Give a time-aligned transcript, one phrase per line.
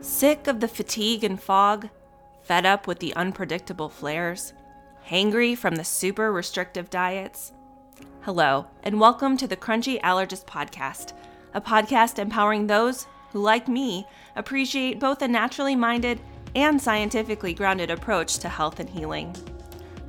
[0.00, 1.88] Sick of the fatigue and fog?
[2.42, 4.52] Fed up with the unpredictable flares?
[5.08, 7.52] Hangry from the super restrictive diets?
[8.22, 11.14] Hello, and welcome to the Crunchy Allergist Podcast,
[11.54, 16.20] a podcast empowering those who, like me, appreciate both a naturally minded
[16.54, 19.34] and scientifically grounded approach to health and healing.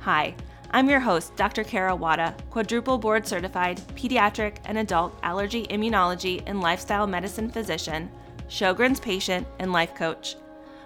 [0.00, 0.34] Hi,
[0.72, 1.64] I'm your host, Dr.
[1.64, 8.10] Kara Wada, quadruple board certified pediatric and adult allergy immunology and lifestyle medicine physician,
[8.48, 10.36] Sjogren's patient, and life coach.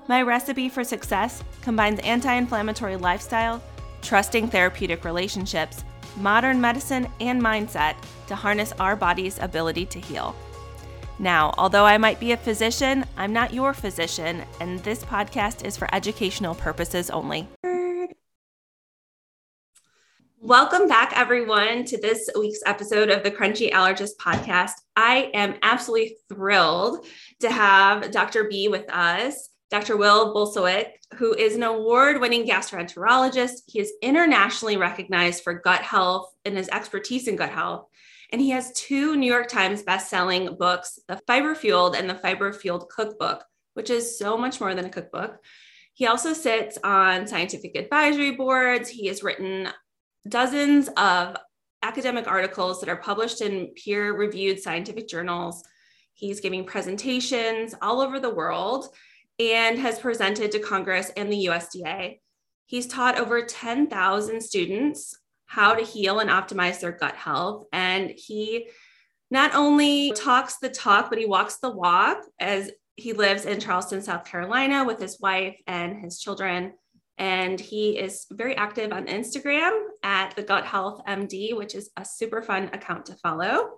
[0.09, 3.63] My recipe for success combines anti inflammatory lifestyle,
[4.03, 5.85] trusting therapeutic relationships,
[6.17, 7.95] modern medicine, and mindset
[8.27, 10.35] to harness our body's ability to heal.
[11.19, 15.77] Now, although I might be a physician, I'm not your physician, and this podcast is
[15.77, 17.47] for educational purposes only.
[20.43, 24.73] Welcome back, everyone, to this week's episode of the Crunchy Allergist Podcast.
[24.97, 27.05] I am absolutely thrilled
[27.41, 28.49] to have Dr.
[28.49, 29.99] B with us, Dr.
[29.99, 33.65] Will Bulsiewicz, who is an award winning gastroenterologist.
[33.67, 37.85] He is internationally recognized for gut health and his expertise in gut health.
[38.33, 42.55] And he has two New York Times best-selling books, The Fiber Fueled and The Fiber
[42.55, 43.45] Fueled Cookbook,
[43.75, 45.37] which is so much more than a cookbook.
[45.93, 48.89] He also sits on scientific advisory boards.
[48.89, 49.69] He has written
[50.29, 51.37] dozens of
[51.83, 55.65] academic articles that are published in peer reviewed scientific journals.
[56.15, 58.89] He's giving presentations all over the world
[59.39, 62.19] and has presented to Congress and the USDA.
[62.67, 65.17] He's taught over 10,000 students
[65.47, 67.65] how to heal and optimize their gut health.
[67.73, 68.69] And he
[69.31, 74.03] not only talks the talk, but he walks the walk as he lives in Charleston,
[74.03, 76.75] South Carolina with his wife and his children.
[77.21, 82.05] And he is very active on Instagram at the Gut Health MD, which is a
[82.05, 83.73] super fun account to follow.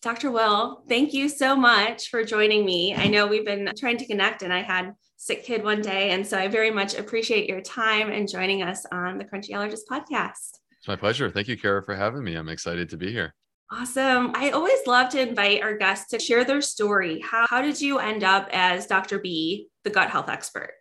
[0.00, 0.30] Dr.
[0.30, 2.94] Will, thank you so much for joining me.
[2.94, 6.10] I know we've been trying to connect and I had sick kid one day.
[6.10, 9.86] And so I very much appreciate your time and joining us on the Crunchy Allergist
[9.90, 10.58] podcast.
[10.78, 11.30] It's my pleasure.
[11.30, 12.34] Thank you, Kara, for having me.
[12.34, 13.34] I'm excited to be here.
[13.70, 14.32] Awesome.
[14.34, 17.20] I always love to invite our guests to share their story.
[17.20, 19.18] How, how did you end up as Dr.
[19.18, 20.72] B, the gut health expert?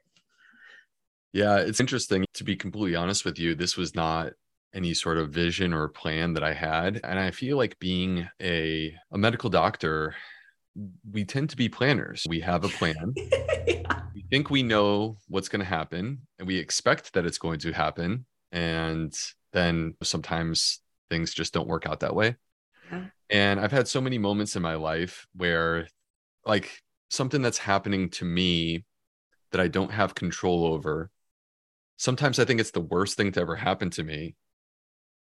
[1.33, 2.25] Yeah, it's interesting.
[2.35, 4.33] To be completely honest with you, this was not
[4.73, 7.01] any sort of vision or plan that I had.
[7.03, 10.15] And I feel like being a, a medical doctor,
[11.11, 12.25] we tend to be planners.
[12.27, 13.13] We have a plan.
[13.67, 14.01] yeah.
[14.13, 17.71] We think we know what's going to happen and we expect that it's going to
[17.71, 18.25] happen.
[18.51, 19.13] And
[19.53, 20.79] then sometimes
[21.09, 22.35] things just don't work out that way.
[22.91, 23.05] Yeah.
[23.29, 25.87] And I've had so many moments in my life where,
[26.45, 26.71] like,
[27.09, 28.85] something that's happening to me
[29.51, 31.09] that I don't have control over
[32.03, 34.35] sometimes I think it's the worst thing to ever happen to me.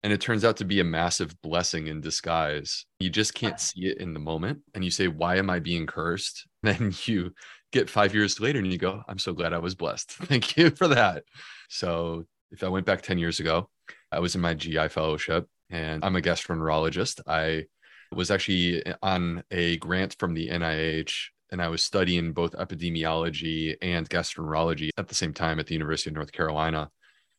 [0.03, 2.87] And it turns out to be a massive blessing in disguise.
[2.99, 4.61] You just can't see it in the moment.
[4.73, 6.47] And you say, Why am I being cursed?
[6.63, 7.33] Then you
[7.71, 10.11] get five years later and you go, I'm so glad I was blessed.
[10.29, 11.23] Thank you for that.
[11.69, 13.69] So if I went back 10 years ago,
[14.11, 17.21] I was in my GI fellowship and I'm a gastroenterologist.
[17.27, 17.65] I
[18.11, 21.13] was actually eh, on a grant from the NIH
[21.51, 26.09] and I was studying both epidemiology and gastroenterology at the same time at the University
[26.09, 26.89] of North Carolina.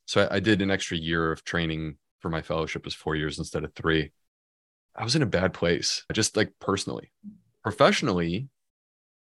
[0.04, 3.38] So I, I did an extra year of training for my fellowship was four years
[3.38, 4.12] instead of three.
[4.94, 7.10] I was in a bad place, I just like personally.
[7.62, 8.48] Professionally,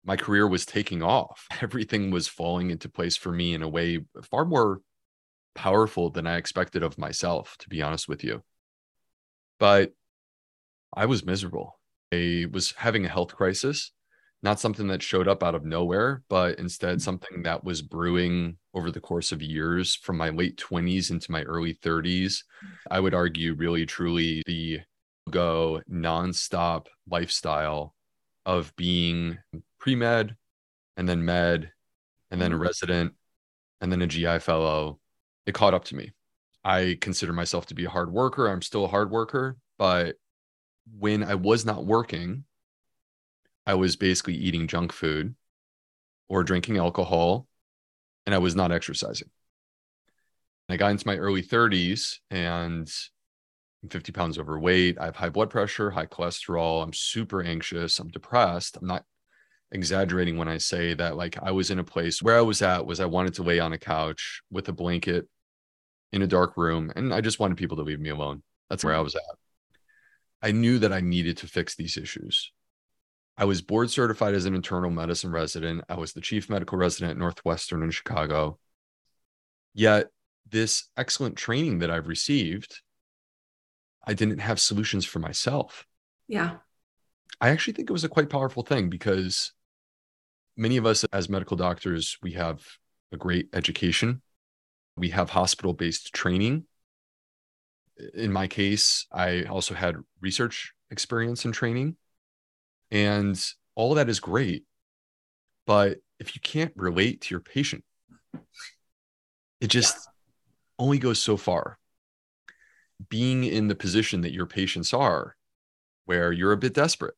[0.04, 1.46] my career was taking off.
[1.60, 4.00] Everything was falling into place for me in a way
[4.30, 4.80] far more
[5.54, 8.42] powerful than I expected of myself, to be honest with you.
[9.60, 9.92] But
[10.92, 11.78] I was miserable.
[12.12, 13.92] I was having a health crisis
[14.42, 17.00] not something that showed up out of nowhere, but instead mm.
[17.00, 21.42] something that was brewing over the course of years from my late 20s into my
[21.42, 22.42] early 30s.
[22.90, 24.80] I would argue, really, truly, the
[25.30, 27.94] go nonstop lifestyle
[28.44, 29.38] of being
[29.78, 30.36] pre med
[30.96, 31.70] and then med
[32.30, 32.60] and then a mm.
[32.60, 33.12] resident
[33.80, 34.98] and then a GI fellow.
[35.46, 36.12] It caught up to me.
[36.64, 38.48] I consider myself to be a hard worker.
[38.48, 40.16] I'm still a hard worker, but
[40.98, 42.44] when I was not working,
[43.66, 45.34] I was basically eating junk food
[46.28, 47.46] or drinking alcohol,
[48.26, 49.28] and I was not exercising.
[50.68, 52.90] I got into my early 30s and
[53.82, 54.98] I'm 50 pounds overweight.
[54.98, 56.82] I have high blood pressure, high cholesterol.
[56.82, 57.98] I'm super anxious.
[57.98, 58.78] I'm depressed.
[58.80, 59.04] I'm not
[59.72, 62.86] exaggerating when I say that like I was in a place where I was at
[62.86, 65.28] was I wanted to lay on a couch with a blanket
[66.12, 68.42] in a dark room and I just wanted people to leave me alone.
[68.70, 69.22] That's where I was at.
[70.42, 72.50] I knew that I needed to fix these issues.
[73.36, 75.84] I was board certified as an internal medicine resident.
[75.88, 78.58] I was the chief medical resident at Northwestern in Chicago.
[79.74, 80.08] Yet,
[80.48, 82.80] this excellent training that I've received,
[84.06, 85.86] I didn't have solutions for myself.
[86.28, 86.56] Yeah.
[87.40, 89.52] I actually think it was a quite powerful thing because
[90.56, 92.62] many of us as medical doctors, we have
[93.12, 94.22] a great education.
[94.96, 96.66] We have hospital based training.
[98.14, 101.96] In my case, I also had research experience and training.
[102.92, 103.42] And
[103.74, 104.64] all that is great.
[105.66, 107.84] But if you can't relate to your patient,
[109.60, 110.84] it just yeah.
[110.84, 111.78] only goes so far.
[113.08, 115.36] Being in the position that your patients are,
[116.04, 117.14] where you're a bit desperate,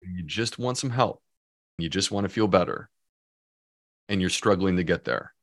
[0.00, 1.20] you just want some help,
[1.78, 2.88] you just want to feel better,
[4.08, 5.34] and you're struggling to get there.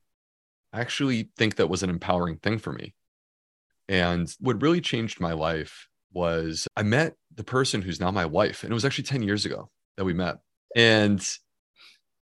[0.71, 2.93] I actually think that was an empowering thing for me.
[3.87, 8.63] And what really changed my life was I met the person who's now my wife,
[8.63, 10.37] and it was actually 10 years ago that we met.
[10.75, 11.25] And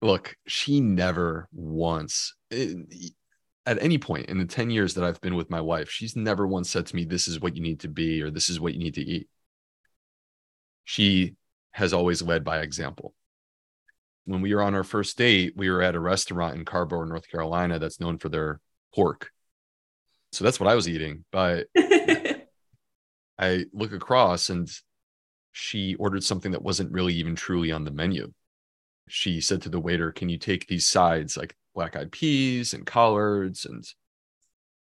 [0.01, 5.51] look, she never once, at any point in the 10 years that I've been with
[5.51, 8.23] my wife, she's never once said to me, This is what you need to be,
[8.23, 9.29] or this is what you need to eat.
[10.85, 11.35] She
[11.73, 13.15] has always led by example.
[14.25, 17.31] When we were on our first date, we were at a restaurant in Carrboro, North
[17.31, 18.61] Carolina, that's known for their
[18.95, 19.31] pork.
[20.33, 21.25] So that's what I was eating.
[21.31, 21.69] But
[23.39, 24.69] I look across and
[25.59, 28.33] she ordered something that wasn't really even truly on the menu.
[29.09, 32.87] She said to the waiter, Can you take these sides like black eyed peas and
[32.87, 33.85] collards and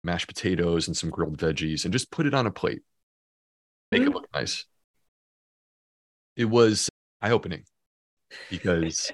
[0.05, 2.83] mashed potatoes and some grilled veggies and just put it on a plate?
[3.91, 4.11] Make mm-hmm.
[4.11, 4.67] it look nice.
[6.37, 6.89] It was
[7.21, 7.65] eye opening
[8.49, 9.11] because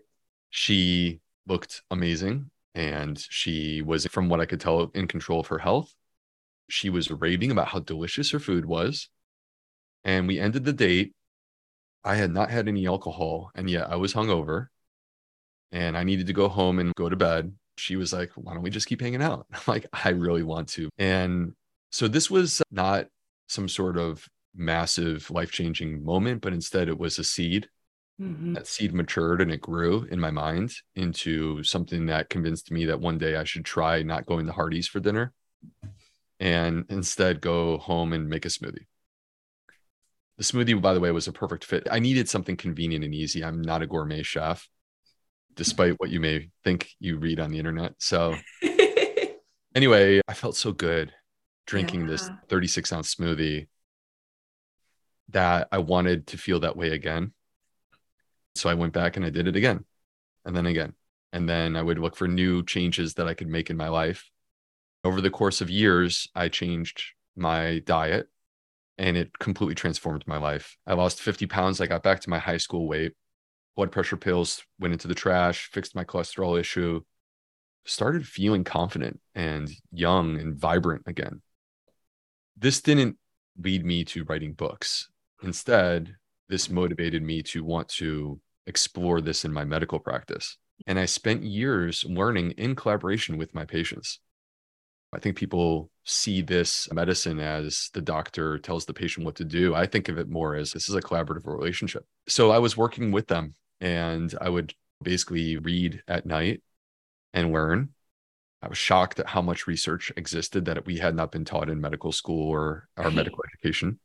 [0.50, 5.58] she looked amazing and she was, from what I could tell, in control of her
[5.58, 5.94] health.
[6.68, 9.08] She was raving about how delicious her food was
[10.06, 11.12] and we ended the date.
[12.04, 14.68] I had not had any alcohol, and yet I was hungover,
[15.72, 17.52] and I needed to go home and go to bed.
[17.76, 20.68] She was like, "Why don't we just keep hanging out?" I'm like, "I really want
[20.70, 21.54] to." And
[21.90, 23.08] so this was not
[23.48, 27.68] some sort of massive life changing moment, but instead it was a seed.
[28.20, 28.54] Mm-hmm.
[28.54, 32.98] That seed matured and it grew in my mind into something that convinced me that
[33.00, 35.34] one day I should try not going to Hardee's for dinner
[36.40, 38.86] and instead go home and make a smoothie.
[40.38, 41.88] The smoothie, by the way, was a perfect fit.
[41.90, 43.42] I needed something convenient and easy.
[43.42, 44.68] I'm not a gourmet chef,
[45.54, 47.94] despite what you may think you read on the internet.
[47.98, 48.36] So,
[49.74, 51.12] anyway, I felt so good
[51.66, 52.06] drinking yeah.
[52.08, 53.66] this 36 ounce smoothie
[55.30, 57.32] that I wanted to feel that way again.
[58.54, 59.84] So I went back and I did it again
[60.44, 60.94] and then again.
[61.32, 64.30] And then I would look for new changes that I could make in my life.
[65.04, 67.02] Over the course of years, I changed
[67.36, 68.28] my diet
[68.98, 70.76] and it completely transformed my life.
[70.86, 71.80] I lost 50 pounds.
[71.80, 73.12] I got back to my high school weight.
[73.76, 77.00] Blood pressure pills went into the trash, fixed my cholesterol issue,
[77.84, 81.42] started feeling confident and young and vibrant again.
[82.56, 83.18] This didn't
[83.58, 85.08] lead me to writing books.
[85.42, 86.16] Instead,
[86.48, 90.56] this motivated me to want to explore this in my medical practice.
[90.86, 94.20] And I spent years learning in collaboration with my patients.
[95.12, 99.74] I think people see this medicine as the doctor tells the patient what to do.
[99.74, 102.04] I think of it more as this is a collaborative relationship.
[102.28, 106.62] So I was working with them and I would basically read at night
[107.32, 107.90] and learn.
[108.62, 111.80] I was shocked at how much research existed that we had not been taught in
[111.80, 113.98] medical school or our medical education.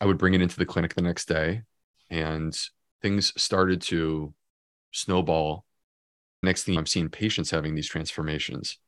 [0.00, 1.62] I would bring it into the clinic the next day
[2.10, 2.56] and
[3.02, 4.34] things started to
[4.92, 5.64] snowball.
[6.42, 8.78] Next thing I'm seeing patients having these transformations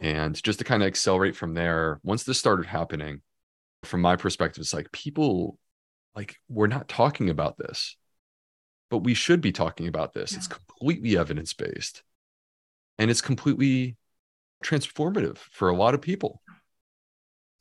[0.00, 3.22] and just to kind of accelerate from there, once this started happening,
[3.82, 5.58] from my perspective, it's like people
[6.14, 7.96] like we're not talking about this,
[8.90, 10.32] but we should be talking about this.
[10.32, 10.38] Yeah.
[10.38, 12.02] It's completely evidence based
[12.98, 13.96] and it's completely
[14.64, 16.42] transformative for a lot of people.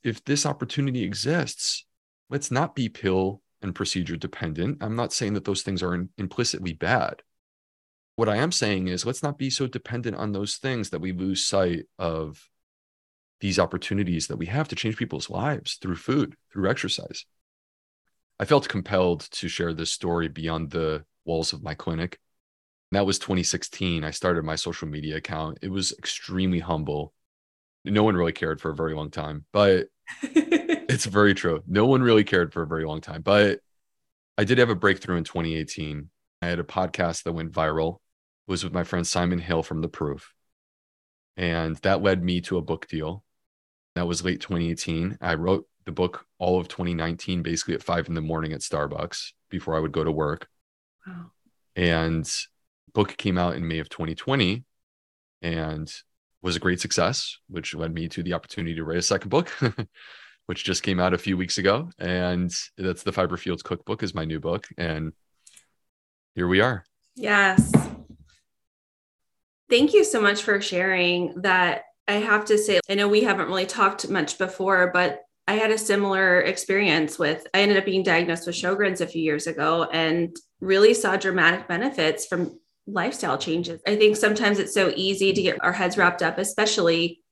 [0.04, 1.86] If this opportunity exists,
[2.30, 4.78] let's not be pill and procedure dependent.
[4.82, 7.22] I'm not saying that those things are in, implicitly bad,
[8.16, 11.12] what I am saying is let's not be so dependent on those things that we
[11.12, 12.50] lose sight of
[13.42, 17.26] these opportunities that we have to change people's lives through food, through exercise.
[18.40, 22.20] I felt compelled to share this story beyond the walls of my clinic.
[22.92, 24.04] And that was 2016.
[24.04, 25.60] I started my social media account.
[25.62, 27.14] It was extremely humble.
[27.84, 29.88] No one really cared for a very long time, but
[30.22, 31.64] it's very true.
[31.68, 33.60] No one really cared for a very long time, but
[34.38, 36.10] I did have a breakthrough in 2018.
[36.42, 38.00] I had a podcast that went viral
[38.48, 40.34] was with my friend Simon Hill from The Proof.
[41.38, 43.24] And that led me to a book deal.
[43.96, 45.18] That was late 2018.
[45.22, 49.32] I wrote the book all of 2019, basically at five in the morning at Starbucks
[49.50, 50.48] before I would go to work.
[51.06, 51.32] Wow.
[51.76, 52.30] And
[52.94, 54.64] book came out in May of 2020
[55.42, 55.94] and
[56.42, 59.52] was a great success, which led me to the opportunity to write a second book,
[60.46, 61.90] which just came out a few weeks ago.
[62.00, 64.68] And that's the Fiber Fueled Cookbook is my new book.
[64.78, 65.14] And
[66.36, 66.86] here we are.
[67.16, 67.72] Yes.
[69.70, 71.84] Thank you so much for sharing that.
[72.08, 75.72] I have to say, I know we haven't really talked much before, but I had
[75.72, 79.88] a similar experience with, I ended up being diagnosed with Sjogren's a few years ago
[79.92, 83.82] and really saw dramatic benefits from lifestyle changes.
[83.88, 87.24] I think sometimes it's so easy to get our heads wrapped up, especially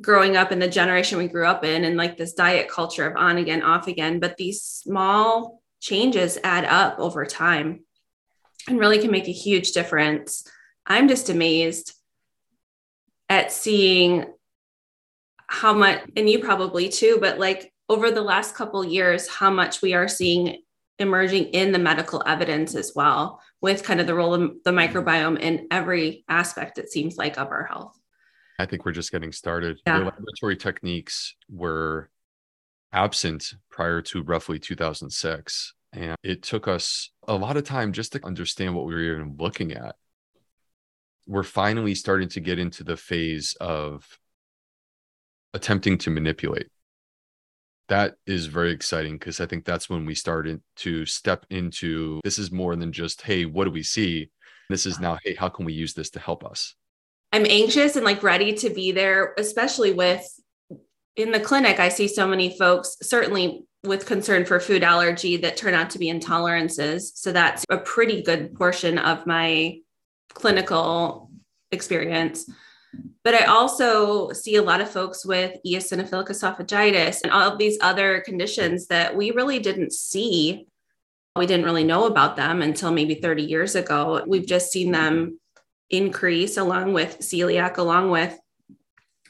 [0.00, 3.16] growing up in the generation we grew up in and like this diet culture of
[3.16, 4.20] on again, off again.
[4.20, 7.84] But these small changes add up over time
[8.68, 10.44] and really can make a huge difference.
[10.86, 11.92] I'm just amazed
[13.28, 14.26] at seeing
[15.48, 19.82] how much, and you probably too, but like over the last couple years, how much
[19.82, 20.62] we are seeing
[20.98, 25.38] emerging in the medical evidence as well, with kind of the role of the microbiome
[25.38, 27.98] in every aspect, it seems like, of our health.
[28.58, 29.78] I think we're just getting started.
[29.86, 29.98] Yeah.
[29.98, 32.10] Laboratory techniques were
[32.92, 35.74] absent prior to roughly 2006.
[35.92, 39.36] And it took us a lot of time just to understand what we were even
[39.38, 39.96] looking at.
[41.26, 44.18] We're finally starting to get into the phase of
[45.54, 46.68] attempting to manipulate.
[47.88, 52.38] That is very exciting because I think that's when we started to step into this
[52.38, 54.30] is more than just, hey, what do we see?
[54.68, 56.74] This is now, hey, how can we use this to help us?
[57.32, 60.26] I'm anxious and like ready to be there, especially with
[61.16, 61.80] in the clinic.
[61.80, 65.98] I see so many folks, certainly with concern for food allergy, that turn out to
[65.98, 67.12] be intolerances.
[67.14, 69.78] So that's a pretty good portion of my
[70.34, 71.30] clinical
[71.72, 72.48] experience.
[73.24, 77.78] But I also see a lot of folks with eosinophilic esophagitis and all of these
[77.80, 80.66] other conditions that we really didn't see.
[81.34, 84.22] We didn't really know about them until maybe 30 years ago.
[84.26, 85.38] We've just seen them
[85.90, 88.38] increase along with celiac, along with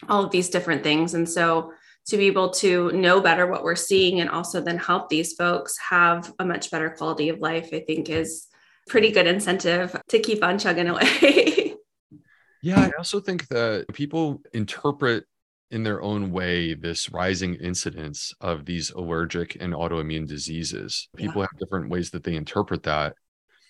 [0.08, 1.14] all of these different things.
[1.14, 1.72] And so
[2.06, 5.76] to be able to know better what we're seeing and also then help these folks
[5.78, 8.46] have a much better quality of life, I think is
[8.86, 11.74] pretty good incentive to keep on chugging away.
[12.62, 15.24] yeah, I also think that people interpret
[15.70, 21.08] in their own way this rising incidence of these allergic and autoimmune diseases.
[21.16, 21.48] People yeah.
[21.50, 23.14] have different ways that they interpret that.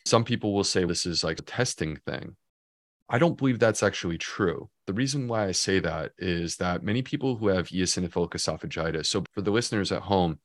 [0.04, 2.36] Some people will say this is like a testing thing.
[3.08, 4.68] I don't believe that's actually true.
[4.86, 9.24] The reason why I say that is that many people who have eosinophilic esophagitis, so
[9.32, 10.40] for the listeners at home,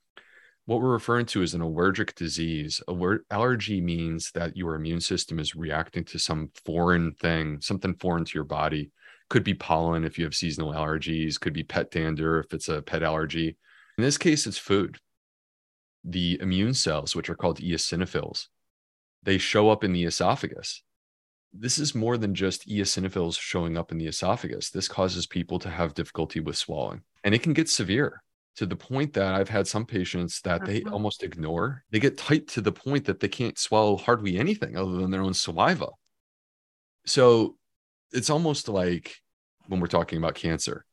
[0.65, 2.81] what we're referring to is an allergic disease.
[3.29, 8.35] Allergy means that your immune system is reacting to some foreign thing, something foreign to
[8.35, 8.91] your body.
[9.29, 12.81] Could be pollen if you have seasonal allergies, could be pet dander if it's a
[12.81, 13.57] pet allergy.
[13.97, 14.97] In this case, it's food.
[16.03, 18.47] The immune cells, which are called eosinophils,
[19.23, 20.83] they show up in the esophagus
[21.53, 24.69] this is more than just eosinophils showing up in the esophagus.
[24.69, 28.23] This causes people to have difficulty with swallowing, and it can get severe
[28.57, 30.93] to the point that I've had some patients that they uh-huh.
[30.93, 31.83] almost ignore.
[31.91, 35.21] They get tight to the point that they can't swallow hardly anything other than their
[35.21, 35.87] own saliva.
[37.05, 37.57] So
[38.11, 39.15] it's almost like
[39.67, 40.85] when we're talking about cancer,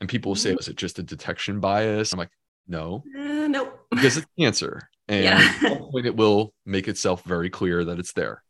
[0.00, 0.60] and people will say, mm-hmm.
[0.60, 2.30] "Is it just a detection bias?" I'm like,
[2.66, 5.38] "No, uh, nope," because it's cancer, and yeah.
[5.38, 8.42] at some point it will make itself very clear that it's there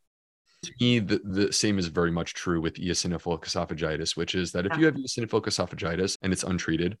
[0.63, 4.65] to me, the, the same is very much true with eosinophilic esophagitis, which is that
[4.65, 6.97] if you have eosinophilic esophagitis and it's untreated,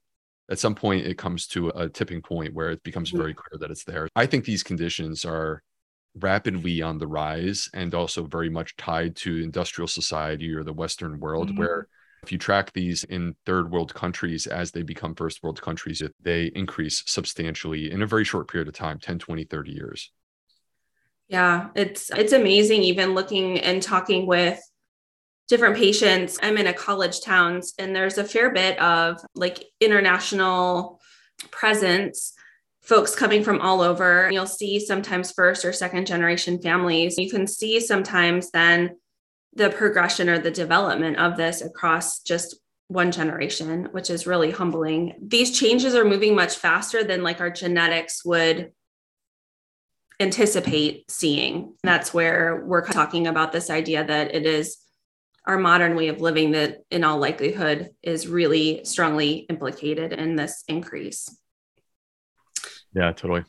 [0.49, 3.19] at some point it comes to a tipping point where it becomes mm-hmm.
[3.19, 4.07] very clear that it's there.
[4.15, 5.61] I think these conditions are
[6.15, 11.19] rapidly on the rise and also very much tied to industrial society or the Western
[11.19, 11.59] world, mm-hmm.
[11.59, 11.87] where
[12.21, 16.45] if you track these in third world countries as they become first world countries, they
[16.55, 20.11] increase substantially in a very short period of time 10, 20, 30 years.
[21.27, 24.59] Yeah, it's it's amazing even looking and talking with
[25.47, 26.39] different patients.
[26.41, 30.99] I'm in a college towns and there's a fair bit of like international
[31.51, 32.33] presence
[32.81, 34.29] folks coming from all over.
[34.31, 37.17] You'll see sometimes first or second generation families.
[37.17, 38.97] You can see sometimes then
[39.53, 42.55] the progression or the development of this across just
[42.87, 45.15] one generation, which is really humbling.
[45.21, 48.71] These changes are moving much faster than like our genetics would
[50.19, 51.75] anticipate seeing.
[51.83, 54.77] That's where we're talking about this idea that it is
[55.45, 60.63] our modern way of living that, in all likelihood, is really strongly implicated in this
[60.67, 61.29] increase.
[62.95, 63.43] Yeah, totally.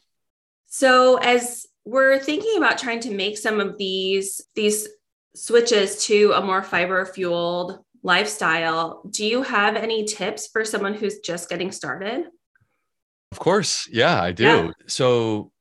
[0.66, 4.88] So, as we're thinking about trying to make some of these these
[5.36, 11.18] switches to a more fiber fueled lifestyle, do you have any tips for someone who's
[11.20, 12.24] just getting started?
[13.32, 13.88] Of course.
[13.90, 14.44] Yeah, I do.
[14.44, 14.70] Yeah.
[14.86, 15.52] So,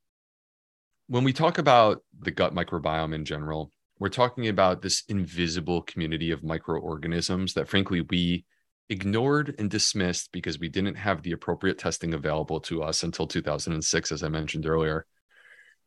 [1.07, 3.71] when we talk about the gut microbiome in general,
[4.03, 8.43] we're talking about this invisible community of microorganisms that, frankly, we
[8.89, 14.11] ignored and dismissed because we didn't have the appropriate testing available to us until 2006,
[14.11, 15.05] as I mentioned earlier.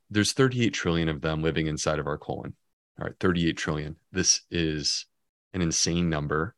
[0.09, 2.55] There's 38 trillion of them living inside of our colon.
[2.99, 3.97] All right, 38 trillion.
[4.13, 5.05] This is
[5.53, 6.55] an insane number.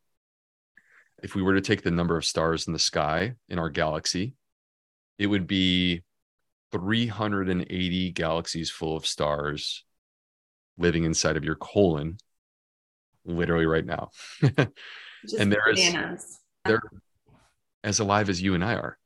[1.25, 4.35] If we were to take the number of stars in the sky in our galaxy,
[5.19, 6.05] it would be
[6.71, 9.83] 380 galaxies full of stars
[10.79, 12.19] living inside of your colon,
[13.25, 14.11] literally right now.
[15.39, 16.83] and there is, they're
[17.85, 18.99] as alive as you and I are.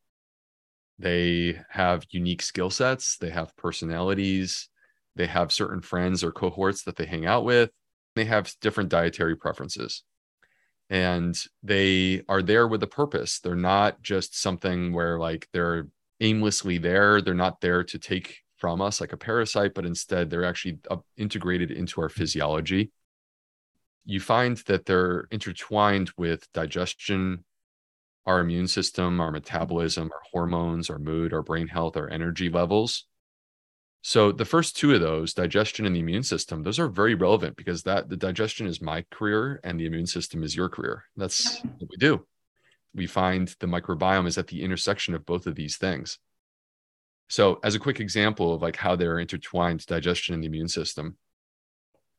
[0.99, 4.69] They have unique skill sets, they have personalities,
[5.17, 7.71] they have certain friends or cohorts that they hang out with,
[8.15, 10.05] they have different dietary preferences.
[10.91, 13.41] And they are there with a purpose.
[13.41, 15.89] They're not just something where like they're
[16.21, 17.23] aimlessly there.
[17.23, 20.79] They're not there to take from us like a parasite, but instead they're actually
[21.17, 22.93] integrated into our physiology.
[24.05, 27.45] You find that they're intertwined with digestion,
[28.25, 33.09] our immune system, our metabolism, our hormones, our mood, our brain health, our energy levels.
[34.03, 37.57] So the first two of those, digestion and the immune system, those are very relevant
[37.57, 41.03] because that the digestion is my career and the immune system is your career.
[41.17, 42.25] That's what we do.
[42.95, 46.21] We find the microbiome is at the intersection of both of these things.
[47.33, 51.17] So as a quick example of like how they're intertwined, digestion and the immune system,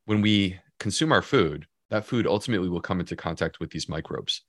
[0.06, 4.42] when we consume our food, that food ultimately will come into contact with these microbes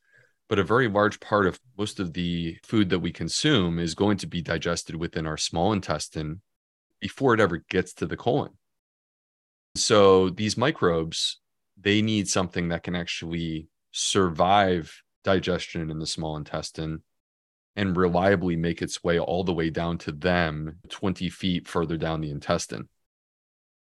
[0.48, 4.17] but a very large part of most of the food that we consume is going
[4.17, 6.41] to be digested within our small intestine
[7.00, 8.51] before it ever gets to the colon.
[9.75, 11.39] So these microbes,
[11.79, 17.01] they need something that can actually survive digestion in the small intestine
[17.75, 22.22] and reliably make its way all the way down to them 20 feet further down
[22.22, 22.88] the intestine.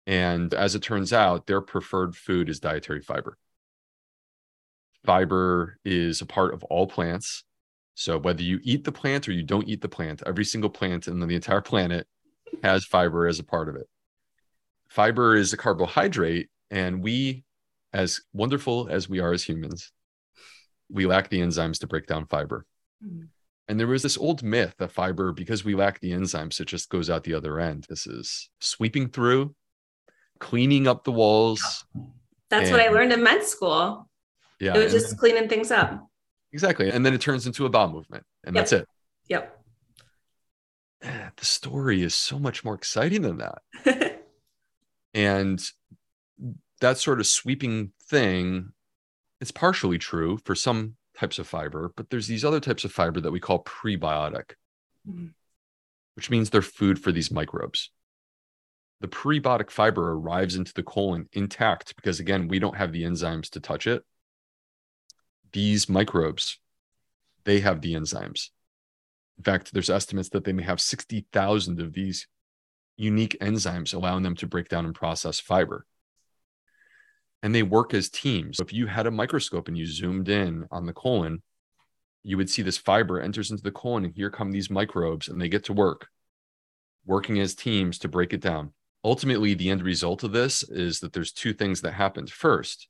[0.07, 3.37] And as it turns out, their preferred food is dietary fiber
[5.05, 7.43] fiber is a part of all plants.
[7.95, 11.07] So whether you eat the plant or you don't eat the plant, every single plant
[11.07, 12.07] in the entire planet
[12.63, 13.87] has fiber as a part of it.
[14.87, 17.43] Fiber is a carbohydrate, and we,
[17.93, 19.91] as wonderful as we are as humans,
[20.89, 22.65] we lack the enzymes to break down fiber.
[23.03, 23.25] Mm-hmm.
[23.71, 26.89] And there was this old myth that fiber, because we lack the enzymes, it just
[26.89, 27.85] goes out the other end.
[27.87, 29.55] This is sweeping through,
[30.41, 31.85] cleaning up the walls.
[32.49, 34.09] That's and, what I learned in med school.
[34.59, 34.75] Yeah.
[34.75, 36.05] It was just then, cleaning things up.
[36.51, 36.91] Exactly.
[36.91, 38.25] And then it turns into a bowel movement.
[38.43, 38.63] And yep.
[38.63, 38.87] that's it.
[39.29, 39.63] Yep.
[41.05, 44.21] Ah, the story is so much more exciting than that.
[45.13, 45.63] and
[46.81, 48.73] that sort of sweeping thing,
[49.39, 53.19] it's partially true for some types of fiber, but there's these other types of fiber
[53.21, 54.51] that we call prebiotic,
[55.07, 55.27] mm-hmm.
[56.15, 57.91] which means they're food for these microbes.
[59.01, 63.49] The prebiotic fiber arrives into the colon intact because, again, we don't have the enzymes
[63.51, 64.03] to touch it
[65.51, 66.59] these microbes,
[67.43, 68.49] they have the enzymes.
[69.37, 72.27] In fact, there's estimates that they may have 60,000 of these
[72.97, 75.85] unique enzymes allowing them to break down and process fiber.
[77.43, 78.57] And they work as teams.
[78.57, 81.41] So if you had a microscope and you zoomed in on the colon,
[82.23, 85.41] you would see this fiber enters into the colon, and here come these microbes, and
[85.41, 86.07] they get to work,
[87.05, 88.73] working as teams to break it down.
[89.03, 92.29] Ultimately, the end result of this is that there's two things that happened.
[92.29, 92.87] First,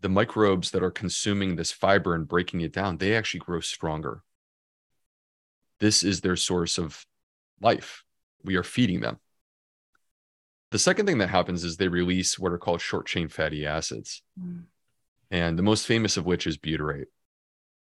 [0.00, 4.22] the microbes that are consuming this fiber and breaking it down, they actually grow stronger.
[5.80, 7.04] This is their source of
[7.60, 8.04] life.
[8.44, 9.18] We are feeding them.
[10.70, 14.22] The second thing that happens is they release what are called short chain fatty acids.
[14.40, 14.64] Mm.
[15.30, 17.06] And the most famous of which is butyrate.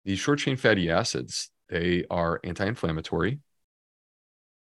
[0.05, 3.39] These short chain fatty acids, they are anti inflammatory.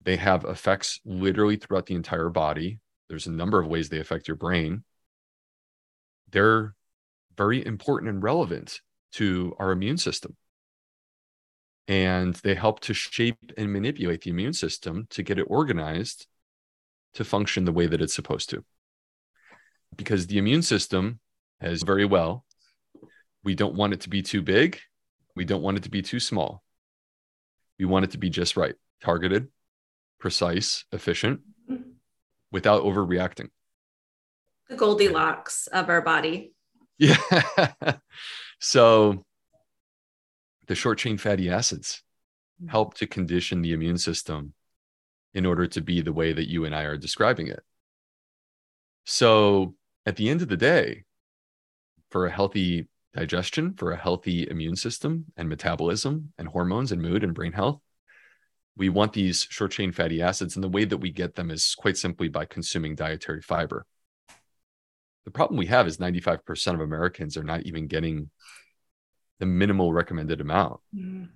[0.01, 2.79] They have effects literally throughout the entire body.
[3.09, 4.83] There's a number of ways they affect your brain.
[6.31, 6.75] They're
[7.37, 8.81] very important and relevant
[9.13, 10.35] to our immune system.
[11.87, 16.27] And they help to shape and manipulate the immune system to get it organized
[17.15, 18.63] to function the way that it's supposed to.
[19.95, 21.19] Because the immune system
[21.59, 22.45] has very well,
[23.43, 24.79] we don't want it to be too big.
[25.35, 26.63] We don't want it to be too small.
[27.79, 29.47] We want it to be just right, targeted,
[30.19, 31.41] precise, efficient,
[32.51, 33.49] without overreacting.
[34.69, 36.53] The Goldilocks of our body.
[36.97, 37.17] Yeah.
[38.59, 39.25] so
[40.67, 42.01] the short chain fatty acids
[42.63, 42.69] mm.
[42.69, 44.53] help to condition the immune system
[45.35, 47.59] in order to be the way that you and I are describing it.
[49.03, 51.03] So at the end of the day,
[52.09, 57.23] for a healthy digestion, for a healthy immune system and metabolism and hormones and mood
[57.23, 57.81] and brain health,
[58.77, 60.55] we want these short chain fatty acids.
[60.55, 63.85] And the way that we get them is quite simply by consuming dietary fiber.
[65.25, 68.29] The problem we have is 95% of Americans are not even getting
[69.39, 70.79] the minimal recommended amount.
[70.95, 71.29] Mm.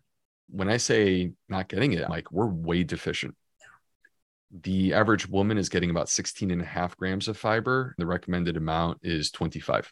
[0.49, 3.35] When I say not getting it, like we're way deficient.
[4.51, 7.93] The average woman is getting about 16 and a half grams of fiber.
[7.97, 9.91] The recommended amount is 25.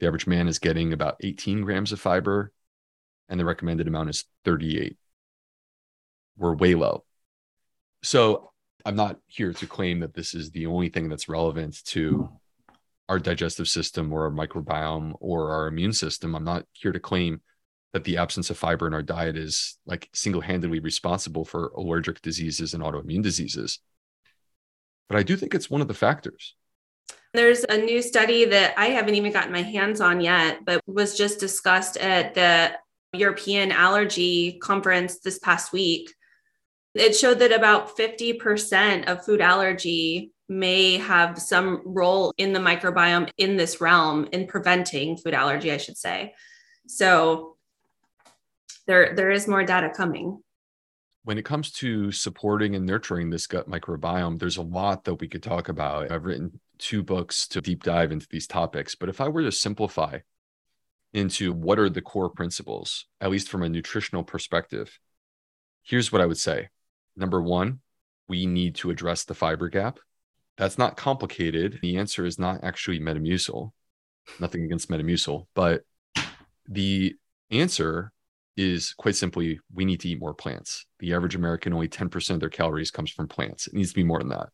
[0.00, 2.52] The average man is getting about 18 grams of fiber,
[3.28, 4.96] and the recommended amount is 38.
[6.36, 7.04] We're way low.
[8.02, 8.50] So
[8.84, 12.28] I'm not here to claim that this is the only thing that's relevant to
[13.08, 16.34] our digestive system or our microbiome or our immune system.
[16.34, 17.42] I'm not here to claim
[17.92, 22.74] that the absence of fiber in our diet is like single-handedly responsible for allergic diseases
[22.74, 23.78] and autoimmune diseases.
[25.08, 26.54] But I do think it's one of the factors.
[27.34, 31.16] There's a new study that I haven't even gotten my hands on yet, but was
[31.16, 32.72] just discussed at the
[33.12, 36.12] European Allergy Conference this past week.
[36.94, 43.30] It showed that about 50% of food allergy may have some role in the microbiome
[43.38, 46.34] in this realm in preventing food allergy, I should say.
[46.86, 47.56] So
[48.86, 50.42] there, there is more data coming.
[51.24, 55.28] When it comes to supporting and nurturing this gut microbiome, there's a lot that we
[55.28, 56.10] could talk about.
[56.10, 59.52] I've written two books to deep dive into these topics, but if I were to
[59.52, 60.18] simplify
[61.12, 64.98] into what are the core principles, at least from a nutritional perspective,
[65.82, 66.70] here's what I would say.
[67.16, 67.80] Number one,
[68.28, 69.98] we need to address the fiber gap.
[70.56, 71.78] That's not complicated.
[71.82, 73.70] The answer is not actually Metamucil.
[74.40, 75.82] Nothing against Metamucil, but
[76.68, 77.14] the
[77.50, 78.12] answer
[78.56, 80.86] is quite simply we need to eat more plants.
[80.98, 83.66] The average American, only 10% of their calories comes from plants.
[83.66, 84.50] It needs to be more than that.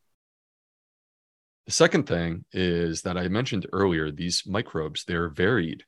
[1.66, 5.84] The second thing is that I mentioned earlier these microbes, they're varied,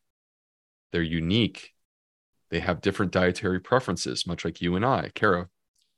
[0.92, 1.72] they're unique,
[2.50, 5.10] they have different dietary preferences, much like you and I.
[5.14, 5.48] Kara,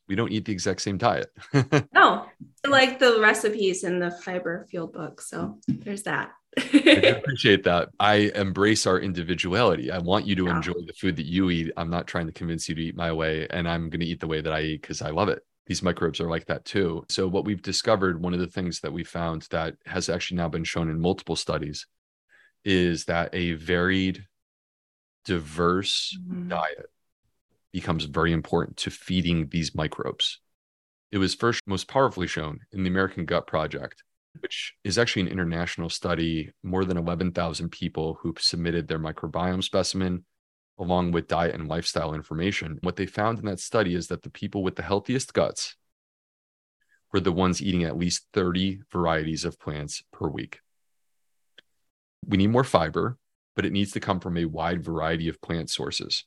[0.09, 1.33] we don't eat the exact same diet.
[1.95, 2.27] no,
[2.65, 5.21] I like the recipes in the Fiber Fueled book.
[5.21, 6.33] So there's that.
[6.59, 6.61] I
[7.19, 7.88] appreciate that.
[7.99, 9.91] I embrace our individuality.
[9.91, 10.57] I want you to yeah.
[10.57, 11.73] enjoy the food that you eat.
[11.77, 14.21] I'm not trying to convince you to eat my way, and I'm going to eat
[14.21, 15.43] the way that I eat because I love it.
[15.67, 17.05] These microbes are like that too.
[17.09, 20.49] So, what we've discovered, one of the things that we found that has actually now
[20.49, 21.87] been shown in multiple studies,
[22.65, 24.27] is that a varied,
[25.25, 26.49] diverse mm-hmm.
[26.49, 26.91] diet
[27.73, 30.41] becomes very important to feeding these microbes.
[31.11, 34.03] It was first most powerfully shown in the American Gut Project,
[34.41, 40.25] which is actually an international study, more than 11,000 people who submitted their microbiome specimen
[40.79, 42.79] along with diet and lifestyle information.
[42.83, 45.77] What they found in that study is that the people with the healthiest guts
[47.13, 50.61] were the ones eating at least 30 varieties of plants per week.
[52.27, 53.19] We need more fiber,
[53.55, 56.25] but it needs to come from a wide variety of plant sources.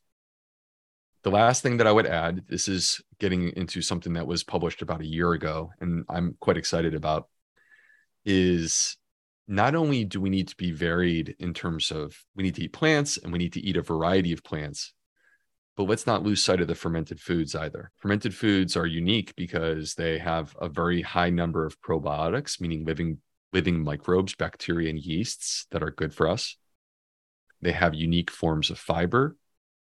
[1.26, 4.84] The last thing that I would add this is getting into something that was published
[4.84, 7.30] about a year ago, and I'm quite excited about
[8.26, 8.96] is
[9.48, 12.74] not only do we need to be varied in terms of we need to eat
[12.74, 14.94] plants and we need to eat a variety of plants,
[15.76, 17.90] but let's not lose sight of the fermented foods either.
[17.98, 23.18] Fermented foods are unique because they have a very high number of probiotics, meaning living
[23.52, 26.56] living microbes, bacteria and yeasts that are good for us.
[27.64, 29.38] They have unique forms of fiber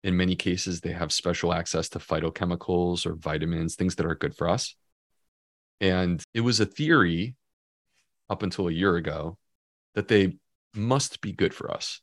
[0.07, 4.37] in many cases, they have special access to phytochemicals or vitamins, things that are good
[4.37, 4.77] for us.
[5.81, 7.35] And it was a theory
[8.31, 9.37] up until a year ago
[9.97, 10.37] that they
[10.73, 12.01] must be good for us.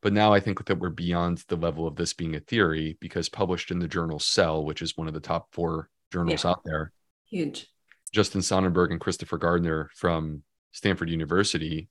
[0.00, 3.28] But now I think that we're beyond the level of this being a theory because
[3.28, 6.52] published in the journal Cell, which is one of the top four journals yeah.
[6.52, 6.92] out there.
[7.28, 7.66] Huge.
[8.10, 11.90] Justin Sonnenberg and Christopher Gardner from Stanford University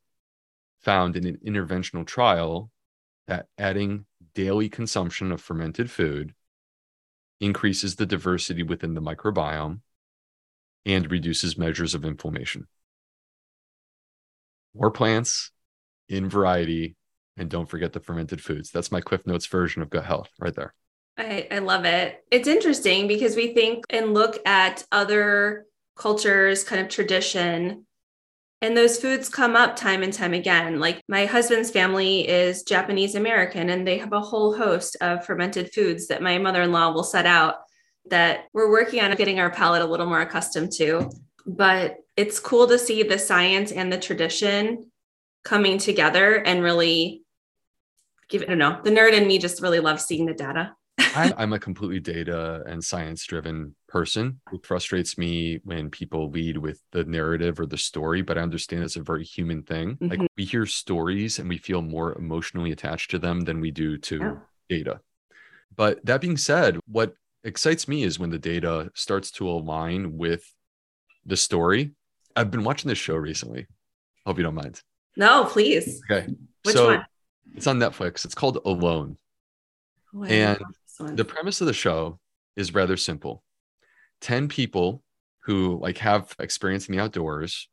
[0.81, 2.71] found in an interventional trial
[3.27, 4.05] that adding
[4.35, 6.33] daily consumption of fermented food
[7.39, 9.79] increases the diversity within the microbiome
[10.85, 12.67] and reduces measures of inflammation.
[14.75, 15.51] More plants
[16.09, 16.95] in variety,
[17.37, 18.71] and don't forget the fermented foods.
[18.71, 20.73] That's my Cliff Notes version of gut health right there.
[21.17, 22.23] I, I love it.
[22.31, 25.65] It's interesting because we think and look at other
[25.95, 27.85] cultures, kind of tradition,
[28.63, 30.79] and those foods come up time and time again.
[30.79, 35.73] Like my husband's family is Japanese American, and they have a whole host of fermented
[35.73, 37.55] foods that my mother in law will set out
[38.09, 41.11] that we're working on getting our palate a little more accustomed to.
[41.45, 44.89] But it's cool to see the science and the tradition
[45.43, 47.23] coming together and really
[48.29, 50.73] give, I don't know, the nerd in me just really loves seeing the data.
[50.97, 54.41] I'm a completely data and science driven person.
[54.51, 58.83] It frustrates me when people lead with the narrative or the story, but I understand
[58.83, 59.91] it's a very human thing.
[59.91, 60.07] Mm-hmm.
[60.07, 63.99] Like we hear stories and we feel more emotionally attached to them than we do
[63.99, 64.35] to yeah.
[64.67, 64.99] data.
[65.75, 70.43] But that being said, what excites me is when the data starts to align with
[71.25, 71.91] the story.
[72.35, 73.67] I've been watching this show recently.
[74.25, 74.81] Hope you don't mind.
[75.15, 76.01] No, please.
[76.09, 76.33] Okay.
[76.63, 77.05] Which so one?
[77.53, 78.25] It's on Netflix.
[78.25, 79.17] It's called Alone.
[80.15, 80.59] Oh, and
[80.99, 82.19] the premise of the show
[82.55, 83.43] is rather simple
[84.23, 85.03] 10 people
[85.43, 87.67] who like have experience in the outdoors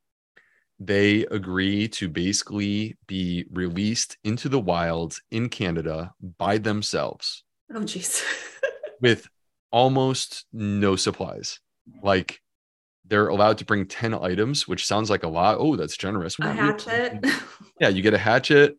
[0.80, 7.44] they agree to basically be released into the wild in Canada by themselves.
[7.72, 8.24] Oh, jeez.
[9.00, 9.28] with
[9.70, 11.60] almost no supplies.
[12.02, 12.40] Like
[13.06, 15.58] they're allowed to bring 10 items, which sounds like a lot.
[15.58, 16.38] Oh, that's generous.
[16.38, 17.26] A hatchet.
[17.80, 18.78] yeah, you get a hatchet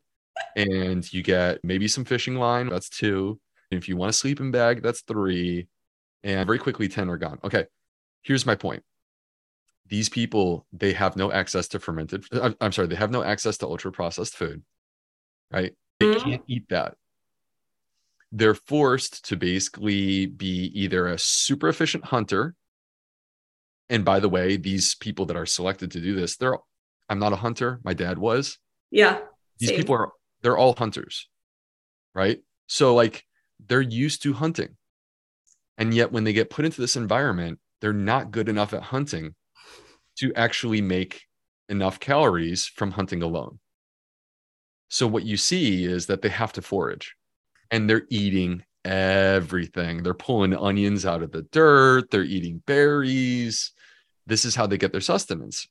[0.56, 2.68] and you get maybe some fishing line.
[2.68, 3.40] That's two.
[3.70, 5.68] And if you want a sleeping bag, that's three.
[6.24, 7.40] And very quickly, 10 are gone.
[7.44, 7.66] Okay.
[8.22, 8.84] Here's my point.
[9.88, 12.24] These people, they have no access to fermented.
[12.62, 14.64] I'm sorry, they have no access to ultra processed food,
[15.52, 15.74] right?
[16.00, 16.30] They mm-hmm.
[16.30, 16.96] can't eat that.
[18.32, 22.56] They're forced to basically be either a super efficient hunter.
[23.90, 26.58] And by the way, these people that are selected to do this, they're,
[27.10, 27.82] I'm not a hunter.
[27.84, 28.58] My dad was.
[28.90, 29.20] Yeah.
[29.60, 29.80] These same.
[29.80, 31.28] people are, they're all hunters,
[32.16, 32.40] right?
[32.68, 33.26] So, like,
[33.68, 34.78] they're used to hunting.
[35.78, 39.36] And yet, when they get put into this environment, they're not good enough at hunting
[40.18, 41.24] to actually make
[41.70, 43.60] enough calories from hunting alone.
[44.90, 47.16] So, what you see is that they have to forage
[47.72, 50.04] and they're eating everything.
[50.04, 53.72] They're pulling onions out of the dirt, they're eating berries.
[54.28, 55.68] This is how they get their sustenance.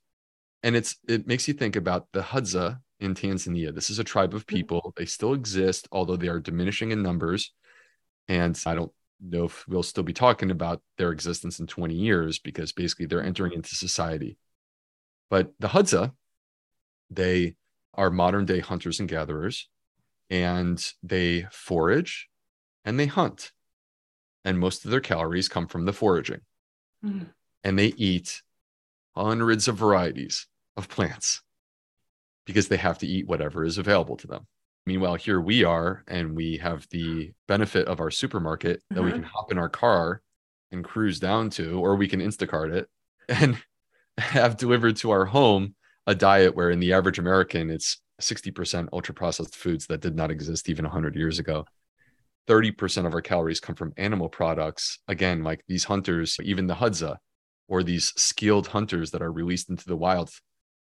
[0.63, 3.73] And it's it makes you think about the Hadza in Tanzania.
[3.73, 4.55] This is a tribe of mm-hmm.
[4.55, 4.93] people.
[4.95, 7.53] They still exist, although they are diminishing in numbers.
[8.27, 12.39] And I don't know if we'll still be talking about their existence in 20 years
[12.39, 14.37] because basically they're entering into society.
[15.29, 16.13] But the Hadza,
[17.09, 17.55] they
[17.93, 19.69] are modern day hunters and gatherers,
[20.29, 22.29] and they forage
[22.83, 23.51] and they hunt.
[24.43, 26.41] And most of their calories come from the foraging.
[27.05, 27.27] Mm.
[27.63, 28.41] And they eat
[29.15, 31.41] hundreds of varieties of plants
[32.45, 34.47] because they have to eat whatever is available to them.
[34.85, 38.95] Meanwhile, here we are, and we have the benefit of our supermarket mm-hmm.
[38.95, 39.21] that we mm-hmm.
[39.21, 40.21] can hop in our car
[40.71, 42.89] and cruise down to, or we can Instacart it
[43.29, 43.57] and
[44.17, 45.75] have delivered to our home
[46.07, 50.31] a diet where in the average American, it's 60% ultra processed foods that did not
[50.31, 51.65] exist even 100 years ago.
[52.47, 54.99] 30% of our calories come from animal products.
[55.07, 57.17] Again, like these hunters, even the Hadza
[57.67, 60.31] or these skilled hunters that are released into the wild,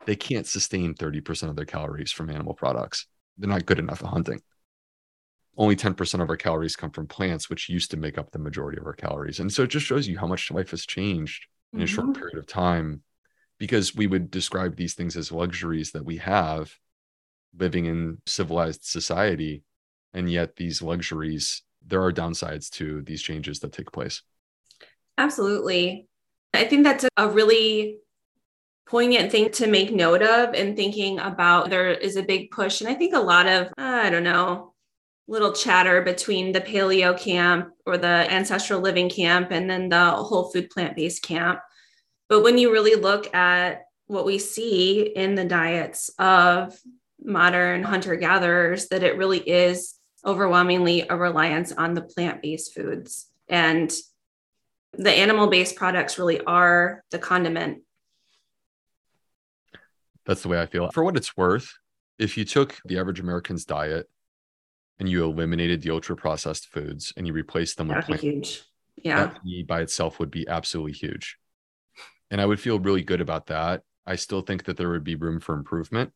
[0.05, 3.07] they can't sustain 30% of their calories from animal products
[3.39, 4.41] they're not good enough at hunting.
[5.57, 8.79] Only 10% of our calories come from plants, which used to make up the majority
[8.79, 9.41] of our calories.
[9.41, 11.85] And so it just shows you how much life has changed in mm-hmm.
[11.85, 12.19] a short mm-hmm.
[12.21, 13.03] period of time
[13.59, 16.75] because we would describe these things as luxuries that we have
[17.59, 19.63] living in civilized society.
[20.13, 24.23] And yet, these luxuries, there are downsides to these changes that take place.
[25.19, 26.09] Absolutely.
[26.53, 27.99] I think that's a really
[28.87, 32.81] poignant thing to make note of and thinking about there is a big push.
[32.81, 34.75] And i think a lot of uh, i don't know
[35.29, 40.51] little chatter between the paleo camp or the ancestral living camp and then the whole
[40.51, 41.59] food plant-based camp.
[42.29, 46.79] But when you really look at what we see in the diets of
[47.21, 49.95] modern hunter gatherers that it really is
[50.25, 53.27] overwhelmingly a reliance on the plant-based foods.
[53.49, 53.93] And
[54.93, 57.83] the animal-based products really are the condiment
[60.27, 60.91] that's the way I feel.
[60.91, 61.73] For what it's worth,
[62.19, 64.09] if you took the average American's diet
[64.99, 68.63] and you eliminated the ultra processed foods and you replaced them That'd with plant, huge.
[68.97, 69.27] Yeah.
[69.27, 71.37] That by itself would be absolutely huge.
[72.31, 73.83] And I would feel really good about that.
[74.07, 76.13] I still think that there would be room for improvement,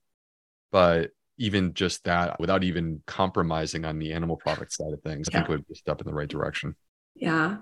[0.73, 5.33] but even just that without even compromising on the animal product side of things, I
[5.33, 6.77] think would be a step in the right direction.
[7.15, 7.59] Yeah.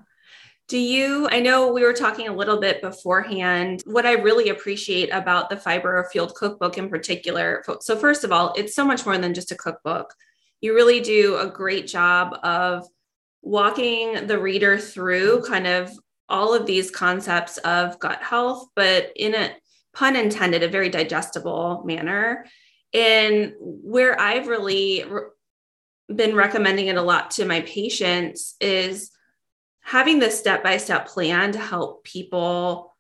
[0.69, 1.27] Do you?
[1.31, 3.83] I know we were talking a little bit beforehand.
[3.87, 7.65] What I really appreciate about the Fiber Fueled Cookbook in particular.
[7.81, 10.15] So, first of all, it's so much more than just a cookbook.
[10.61, 12.87] You really do a great job of
[13.41, 15.91] walking the reader through kind of
[16.29, 19.57] all of these concepts of gut health, but in a
[19.95, 22.45] pun intended, a very digestible manner.
[22.93, 25.23] And where I've really re-
[26.15, 29.11] been recommending it a lot to my patients is
[29.89, 32.95] having this step by step plan to help people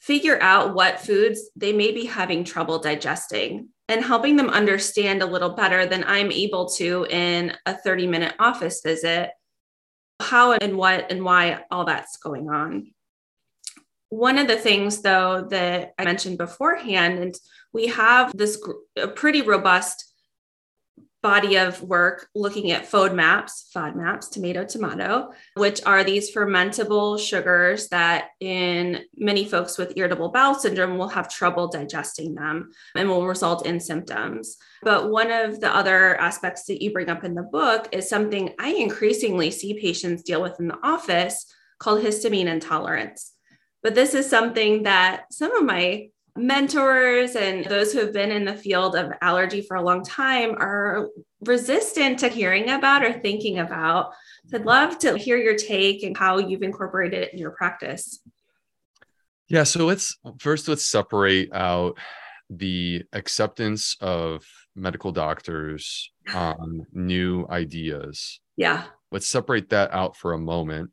[0.00, 5.26] figure out what foods they may be having trouble digesting and helping them understand a
[5.26, 9.30] little better than I'm able to in a 30 minute office visit
[10.18, 12.92] how and what and why all that's going on.
[14.08, 17.34] One of the things, though, that I mentioned beforehand, and
[17.72, 18.60] we have this
[18.96, 20.11] a pretty robust
[21.22, 28.30] body of work looking at FODMAPs, FODMAPs, tomato, tomato, which are these fermentable sugars that
[28.40, 33.66] in many folks with irritable bowel syndrome will have trouble digesting them and will result
[33.66, 34.56] in symptoms.
[34.82, 38.54] But one of the other aspects that you bring up in the book is something
[38.58, 41.46] I increasingly see patients deal with in the office
[41.78, 43.32] called histamine intolerance.
[43.82, 48.44] But this is something that some of my mentors and those who have been in
[48.44, 51.08] the field of allergy for a long time are
[51.42, 54.12] resistant to hearing about or thinking about.
[54.46, 58.20] So I'd love to hear your take and how you've incorporated it in your practice.
[59.48, 61.98] Yeah, so let's first let's separate out
[62.48, 68.40] the acceptance of medical doctors on new ideas.
[68.56, 68.84] Yeah.
[69.10, 70.90] Let's separate that out for a moment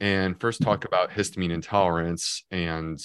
[0.00, 0.88] and first talk mm-hmm.
[0.88, 2.98] about histamine intolerance and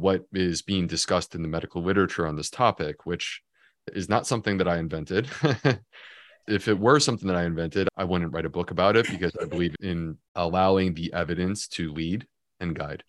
[0.00, 3.42] what is being discussed in the medical literature on this topic, which
[3.92, 5.28] is not something that I invented.
[6.48, 9.36] if it were something that I invented, I wouldn't write a book about it because
[9.40, 12.26] I believe in allowing the evidence to lead
[12.60, 13.04] and guide.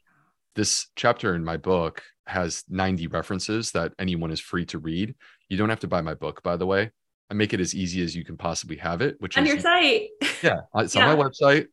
[0.55, 5.15] This chapter in my book has 90 references that anyone is free to read.
[5.47, 6.91] You don't have to buy my book, by the way.
[7.31, 9.59] I make it as easy as you can possibly have it, which on is your
[9.59, 10.09] site.
[10.43, 11.07] Yeah, it's yeah.
[11.07, 11.67] on my website.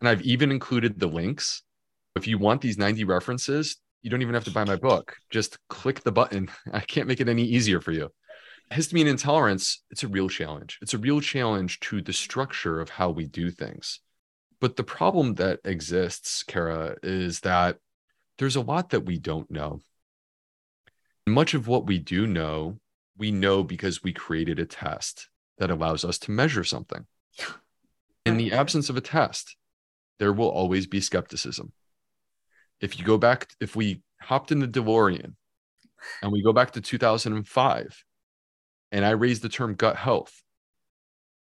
[0.00, 1.62] And I've even included the links.
[2.14, 5.16] If you want these 90 references, you don't even have to buy my book.
[5.30, 6.50] Just click the button.
[6.72, 8.10] I can't make it any easier for you.
[8.72, 10.78] Histamine intolerance, it's a real challenge.
[10.82, 14.00] It's a real challenge to the structure of how we do things.
[14.60, 17.78] But the problem that exists, Kara, is that
[18.38, 19.80] there's a lot that we don't know.
[21.26, 22.78] Much of what we do know,
[23.16, 27.06] we know because we created a test that allows us to measure something.
[28.26, 29.56] In the absence of a test,
[30.18, 31.72] there will always be skepticism.
[32.80, 35.34] If you go back, if we hopped in the DeLorean
[36.22, 38.04] and we go back to 2005
[38.92, 40.42] and I raised the term gut health,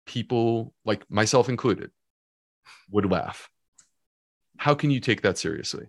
[0.05, 1.91] people like myself included
[2.89, 3.49] would laugh.
[4.57, 5.87] How can you take that seriously?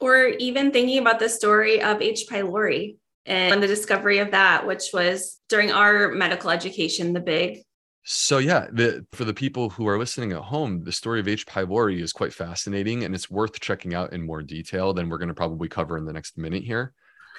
[0.00, 2.26] Or even thinking about the story of H.
[2.30, 7.62] pylori and the discovery of that, which was during our medical education, the big
[8.04, 11.46] so yeah, the, for the people who are listening at home, the story of H.
[11.46, 15.28] pylori is quite fascinating, and it's worth checking out in more detail than we're going
[15.28, 16.92] to probably cover in the next minute here.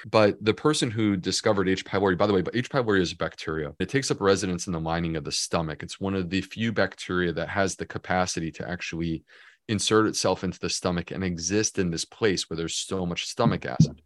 [0.09, 1.85] But the person who discovered H.
[1.85, 2.69] pylori, by the way, but H.
[2.69, 3.73] pylori is a bacteria.
[3.79, 5.83] It takes up residence in the lining of the stomach.
[5.83, 9.23] It's one of the few bacteria that has the capacity to actually
[9.67, 13.65] insert itself into the stomach and exist in this place where there's so much stomach
[13.65, 14.01] acid.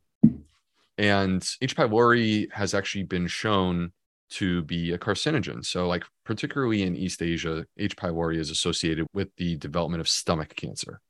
[0.97, 1.75] And H.
[1.75, 3.93] pylori has actually been shown
[4.31, 5.65] to be a carcinogen.
[5.65, 7.95] So, like particularly in East Asia, H.
[7.95, 11.01] pylori is associated with the development of stomach cancer.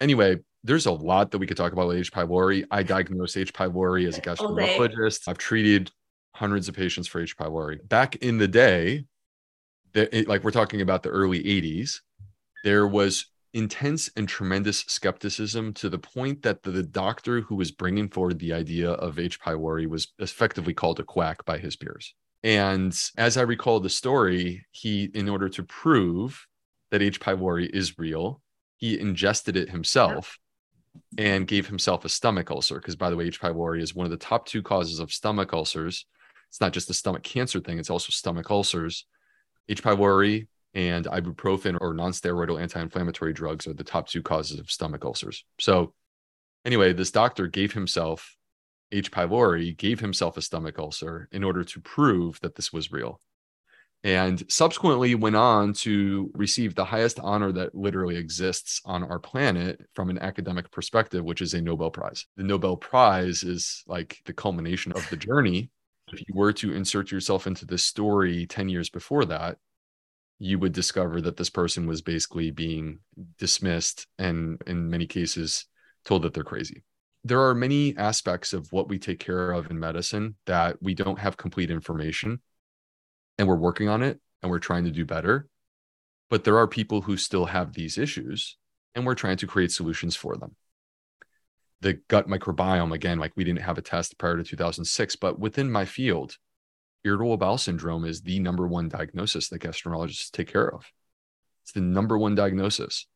[0.00, 2.12] Anyway, there's a lot that we could talk about with H.
[2.12, 2.64] pylori.
[2.68, 3.52] I diagnosed H.
[3.52, 5.28] pylori as a gastroenterologist.
[5.28, 5.92] I've treated
[6.34, 7.36] hundreds of patients for H.
[7.36, 7.88] pylori.
[7.88, 9.04] Back in the day,
[9.92, 12.00] the, like we're talking about the early 80s,
[12.64, 17.70] there was intense and tremendous skepticism to the point that the, the, doctor who was
[17.70, 19.40] bringing forward the idea of H.
[19.40, 22.16] pylori was effectively called a quack by his peers.
[22.44, 26.46] And as I recall the story, he, in order to prove
[26.90, 27.18] that H.
[27.18, 28.42] pylori is real,
[28.76, 30.38] he ingested it himself
[31.16, 32.76] and gave himself a stomach ulcer.
[32.76, 33.40] Because, by the way, H.
[33.40, 36.04] pylori is one of the top two causes of stomach ulcers.
[36.50, 39.06] It's not just the stomach cancer thing, it's also stomach ulcers.
[39.70, 39.82] H.
[39.82, 45.44] pylori and ibuprofen or nonsteroidal anti-inflammatory drugs are the top two causes of stomach ulcers.
[45.58, 45.94] So,
[46.66, 48.36] anyway, this doctor gave himself
[48.92, 49.10] H.
[49.10, 53.20] pylori gave himself a stomach ulcer in order to prove that this was real.
[54.02, 59.80] And subsequently went on to receive the highest honor that literally exists on our planet
[59.94, 62.26] from an academic perspective, which is a Nobel Prize.
[62.36, 65.70] The Nobel Prize is like the culmination of the journey.
[66.12, 69.56] If you were to insert yourself into this story 10 years before that,
[70.38, 72.98] you would discover that this person was basically being
[73.38, 75.64] dismissed and in many cases
[76.04, 76.84] told that they're crazy
[77.24, 81.18] there are many aspects of what we take care of in medicine that we don't
[81.18, 82.40] have complete information
[83.38, 85.48] and we're working on it and we're trying to do better.
[86.28, 88.58] But there are people who still have these issues
[88.94, 90.54] and we're trying to create solutions for them.
[91.80, 95.72] The gut microbiome again like we didn't have a test prior to 2006 but within
[95.72, 96.36] my field
[97.04, 100.90] irritable bowel syndrome is the number one diagnosis that gastroenterologists take care of.
[101.62, 103.06] It's the number one diagnosis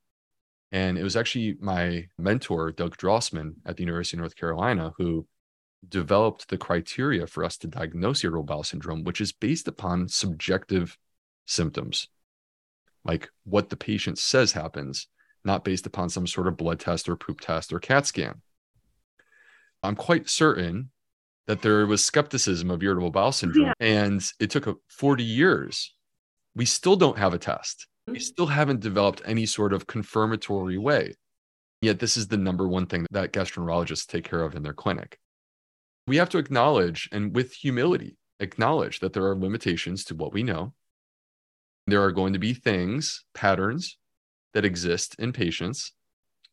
[0.71, 5.27] and it was actually my mentor, Doug Drossman at the University of North Carolina, who
[5.89, 10.99] developed the criteria for us to diagnose irritable bowel syndrome, which is based upon subjective
[11.47, 12.09] symptoms,
[13.05, 15.09] like what the patient says happens,
[15.45, 18.43] not based upon some sort of blood test or poop test or CAT scan.
[19.83, 20.91] I'm quite certain
[21.47, 23.73] that there was skepticism of irritable bowel syndrome, yeah.
[23.81, 25.95] and it took 40 years.
[26.55, 28.15] We still don't have a test Mm-hmm.
[28.15, 31.13] we still haven't developed any sort of confirmatory way.
[31.83, 35.19] Yet, this is the number one thing that gastroenterologists take care of in their clinic.
[36.07, 40.43] We have to acknowledge and with humility, acknowledge that there are limitations to what we
[40.43, 40.73] know.
[41.87, 43.99] There are going to be things, patterns
[44.55, 45.93] that exist in patients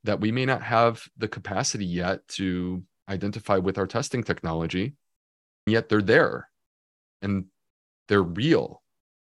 [0.03, 4.93] that we may not have the capacity yet to identify with our testing technology,
[5.65, 6.49] yet they're there
[7.21, 7.45] and
[8.07, 8.83] they're real.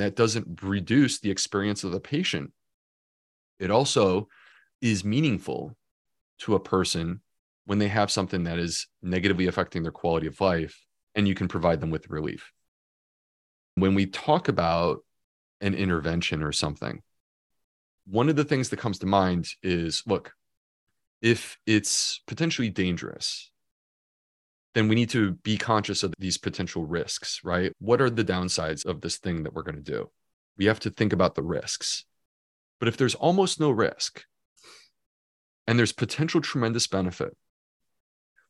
[0.00, 2.52] That doesn't reduce the experience of the patient.
[3.58, 4.28] It also
[4.80, 5.76] is meaningful
[6.38, 7.20] to a person
[7.66, 11.48] when they have something that is negatively affecting their quality of life and you can
[11.48, 12.50] provide them with relief.
[13.74, 15.04] When we talk about
[15.60, 17.02] an intervention or something,
[18.06, 20.32] one of the things that comes to mind is look,
[21.20, 23.50] if it's potentially dangerous,
[24.74, 27.72] then we need to be conscious of these potential risks, right?
[27.78, 30.10] What are the downsides of this thing that we're going to do?
[30.56, 32.04] We have to think about the risks.
[32.78, 34.24] But if there's almost no risk
[35.66, 37.36] and there's potential tremendous benefit,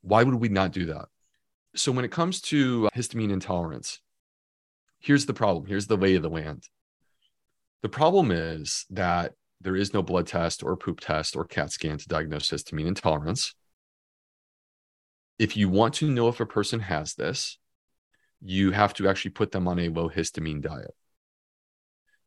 [0.03, 1.07] why would we not do that?
[1.75, 4.01] So, when it comes to histamine intolerance,
[4.99, 5.66] here's the problem.
[5.66, 6.64] Here's the lay of the land.
[7.83, 11.99] The problem is that there is no blood test or poop test or CAT scan
[11.99, 13.55] to diagnose histamine intolerance.
[15.41, 17.57] If you want to know if a person has this,
[18.43, 20.95] you have to actually put them on a low histamine diet.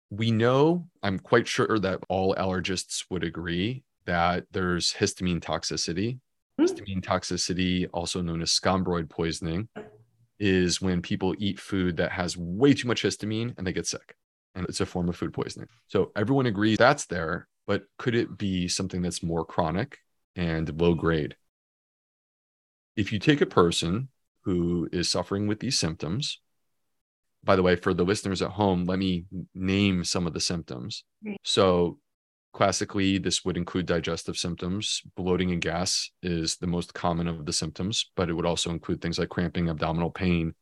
[0.09, 6.18] We know, I'm quite sure that all allergists would agree that there's histamine toxicity.
[6.59, 6.64] Mm-hmm.
[6.64, 9.70] Histamine toxicity, also known as scombroid poisoning,
[10.39, 14.16] is when people eat food that has way too much histamine and they get sick
[14.55, 15.68] and it's a form of food poisoning.
[15.88, 19.99] So everyone agrees that's there, but could it be something that's more chronic
[20.36, 21.36] and low grade?
[22.96, 24.10] If you take a person
[24.41, 26.39] who is suffering with these symptoms,
[27.44, 31.04] by the way, for the listeners at home, let me name some of the symptoms.
[31.44, 32.00] So,
[32.54, 35.02] classically, this would include digestive symptoms.
[35.18, 39.02] Bloating and gas is the most common of the symptoms, but it would also include
[39.02, 40.54] things like cramping, abdominal pain,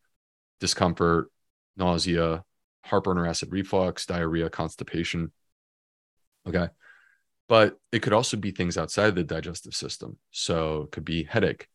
[0.60, 1.32] discomfort,
[1.78, 2.44] nausea,
[2.84, 5.32] heartburn or acid reflux, diarrhea, constipation.
[6.48, 6.70] Okay.
[7.48, 10.18] But it could also be things outside of the digestive system.
[10.32, 11.68] So it could be headache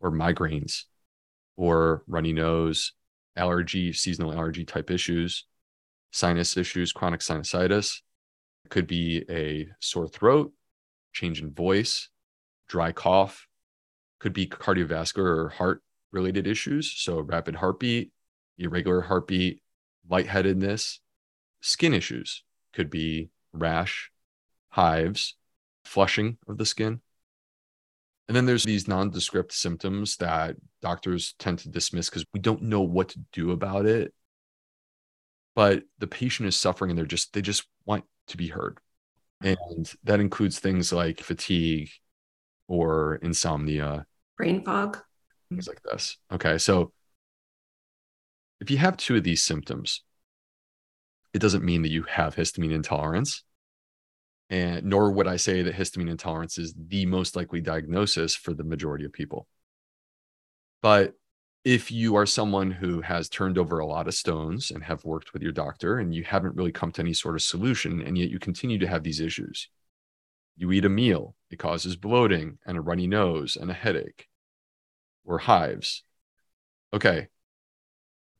[0.00, 0.84] or migraines
[1.56, 2.92] or runny nose,
[3.36, 5.46] allergy, seasonal allergy type issues,
[6.10, 8.00] sinus issues, chronic sinusitis.
[8.64, 10.52] It could be a sore throat,
[11.12, 12.08] change in voice,
[12.68, 13.46] dry cough,
[14.18, 15.82] could be cardiovascular or heart
[16.12, 16.92] related issues.
[16.96, 18.12] So rapid heartbeat,
[18.58, 19.60] irregular heartbeat,
[20.08, 21.00] lightheadedness,
[21.60, 22.42] skin issues
[22.72, 24.10] could be rash,
[24.70, 25.36] hives,
[25.84, 27.00] flushing of the skin.
[28.26, 32.80] And then there's these nondescript symptoms that doctors tend to dismiss because we don't know
[32.80, 34.14] what to do about it.
[35.54, 38.78] But the patient is suffering and they're just, they just want to be heard.
[39.42, 41.90] And that includes things like fatigue
[42.66, 44.06] or insomnia,
[44.38, 44.98] brain fog,
[45.50, 46.16] things like this.
[46.32, 46.56] Okay.
[46.56, 46.92] So
[48.60, 50.02] if you have two of these symptoms,
[51.34, 53.42] it doesn't mean that you have histamine intolerance.
[54.50, 58.64] And nor would I say that histamine intolerance is the most likely diagnosis for the
[58.64, 59.46] majority of people.
[60.82, 61.14] But
[61.64, 65.32] if you are someone who has turned over a lot of stones and have worked
[65.32, 68.28] with your doctor and you haven't really come to any sort of solution, and yet
[68.28, 69.70] you continue to have these issues,
[70.56, 74.28] you eat a meal, it causes bloating and a runny nose and a headache
[75.24, 76.02] or hives.
[76.92, 77.28] Okay,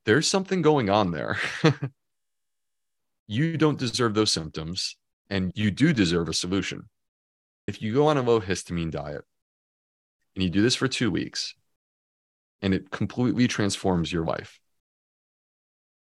[0.05, 1.39] there's something going on there.
[3.27, 4.97] you don't deserve those symptoms
[5.35, 6.89] and you do deserve a solution.
[7.67, 9.25] If you go on a low histamine diet
[10.37, 11.57] and you do this for two weeks
[12.63, 14.61] and it completely transforms your life,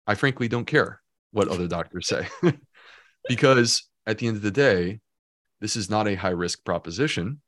[0.05, 1.01] I frankly don't care
[1.31, 2.27] what other doctors say
[3.29, 4.99] because at the end of the day,
[5.61, 7.39] this is not a high risk proposition.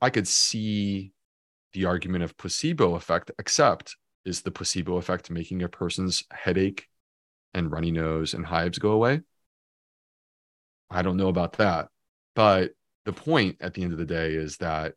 [0.00, 1.12] I could see
[1.74, 3.94] the argument of placebo effect, except
[4.24, 6.86] is the placebo effect making a person's headache
[7.52, 9.20] and runny nose and hives go away?
[10.90, 11.88] I don't know about that.
[12.34, 12.72] But
[13.04, 14.94] the point at the end of the day is that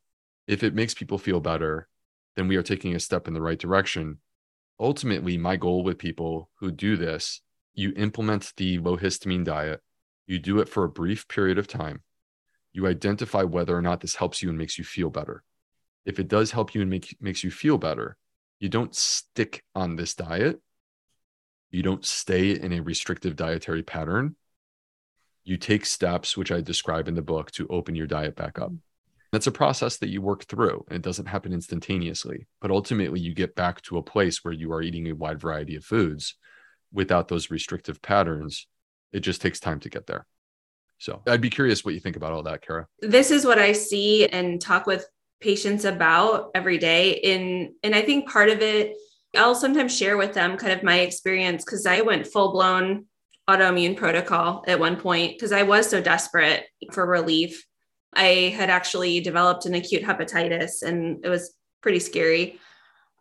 [0.48, 1.88] if it makes people feel better,
[2.36, 4.20] then we are taking a step in the right direction.
[4.80, 7.42] Ultimately, my goal with people who do this,
[7.74, 9.82] you implement the low histamine diet,
[10.26, 12.02] you do it for a brief period of time.
[12.72, 15.44] You identify whether or not this helps you and makes you feel better.
[16.06, 18.18] If it does help you and make, makes you feel better,
[18.60, 20.60] you don't stick on this diet.
[21.72, 24.36] You don't stay in a restrictive dietary pattern.
[25.50, 28.70] You take steps, which I describe in the book, to open your diet back up.
[28.70, 28.78] Mm-hmm.
[29.32, 32.48] That's a process that you work through, and it doesn't happen instantaneously.
[32.62, 35.76] But ultimately, you get back to a place where you are eating a wide variety
[35.76, 36.36] of foods
[36.92, 38.68] without those restrictive patterns.
[39.12, 40.26] It just takes time to get there.
[40.98, 42.88] So I'd be curious what you think about all that, Kara.
[43.02, 45.06] This is what I see and talk with
[45.42, 48.96] patients about every day in and i think part of it
[49.38, 53.06] i'll sometimes share with them kind of my experience because i went full blown
[53.50, 57.66] autoimmune protocol at one point because i was so desperate for relief
[58.14, 62.60] i had actually developed an acute hepatitis and it was pretty scary.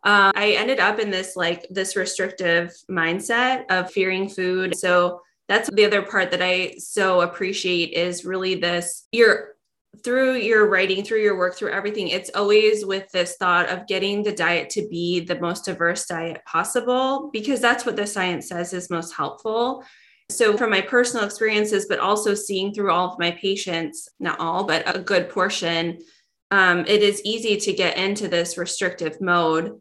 [0.03, 4.77] Um, I ended up in this like this restrictive mindset of fearing food.
[4.77, 9.55] So that's the other part that I so appreciate is really this you're
[10.03, 14.23] through your writing, through your work, through everything, it's always with this thought of getting
[14.23, 18.71] the diet to be the most diverse diet possible, because that's what the science says
[18.71, 19.83] is most helpful.
[20.29, 24.63] So, from my personal experiences, but also seeing through all of my patients, not all,
[24.63, 25.99] but a good portion,
[26.51, 29.79] um, it is easy to get into this restrictive mode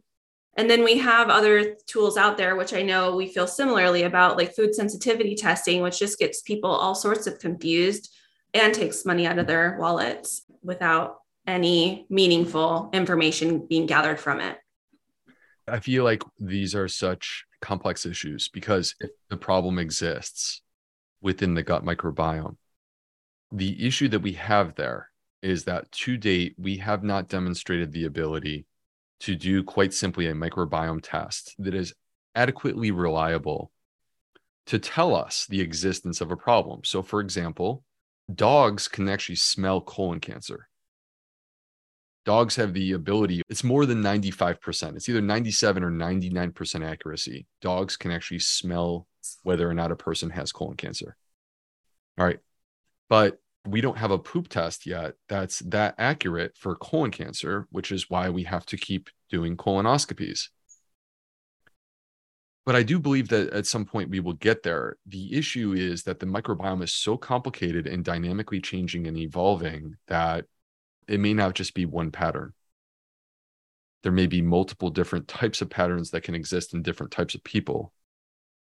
[0.58, 4.36] and then we have other tools out there, which I know we feel similarly about,
[4.36, 8.12] like food sensitivity testing, which just gets people all sorts of confused
[8.52, 14.58] and takes money out of their wallets without any meaningful information being gathered from it.
[15.68, 20.62] I feel like these are such complex issues because if the problem exists
[21.20, 22.56] within the gut microbiome,
[23.50, 25.10] the issue that we have there
[25.42, 28.66] is that to date, we have not demonstrated the ability
[29.20, 31.94] to do quite simply a microbiome test that is
[32.34, 33.70] adequately reliable
[34.66, 36.80] to tell us the existence of a problem.
[36.84, 37.84] So, for example,
[38.32, 40.67] dogs can actually smell colon cancer.
[42.24, 44.96] Dogs have the ability, it's more than 95%.
[44.96, 47.46] It's either 97 or 99% accuracy.
[47.62, 49.06] Dogs can actually smell
[49.42, 51.16] whether or not a person has colon cancer.
[52.18, 52.38] All right.
[53.08, 57.92] But we don't have a poop test yet that's that accurate for colon cancer, which
[57.92, 60.48] is why we have to keep doing colonoscopies.
[62.64, 64.98] But I do believe that at some point we will get there.
[65.06, 70.44] The issue is that the microbiome is so complicated and dynamically changing and evolving that
[71.08, 72.52] it may not just be one pattern.
[74.02, 77.44] There may be multiple different types of patterns that can exist in different types of
[77.44, 77.92] people.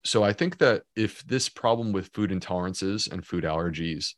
[0.04, 4.14] So I think that if this problem with food intolerances and food allergies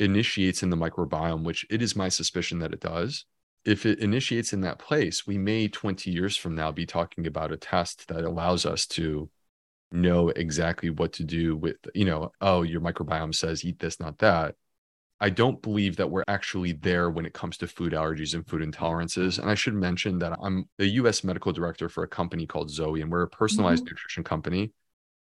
[0.00, 3.24] initiates in the microbiome, which it is my suspicion that it does,
[3.64, 7.52] if it initiates in that place, we may 20 years from now be talking about
[7.52, 9.30] a test that allows us to
[9.90, 14.18] know exactly what to do with, you know, oh, your microbiome says eat this, not
[14.18, 14.56] that.
[15.24, 18.60] I don't believe that we're actually there when it comes to food allergies and food
[18.60, 19.38] intolerances.
[19.38, 23.00] And I should mention that I'm the US medical director for a company called Zoe,
[23.00, 23.94] and we're a personalized mm-hmm.
[23.94, 24.74] nutrition company.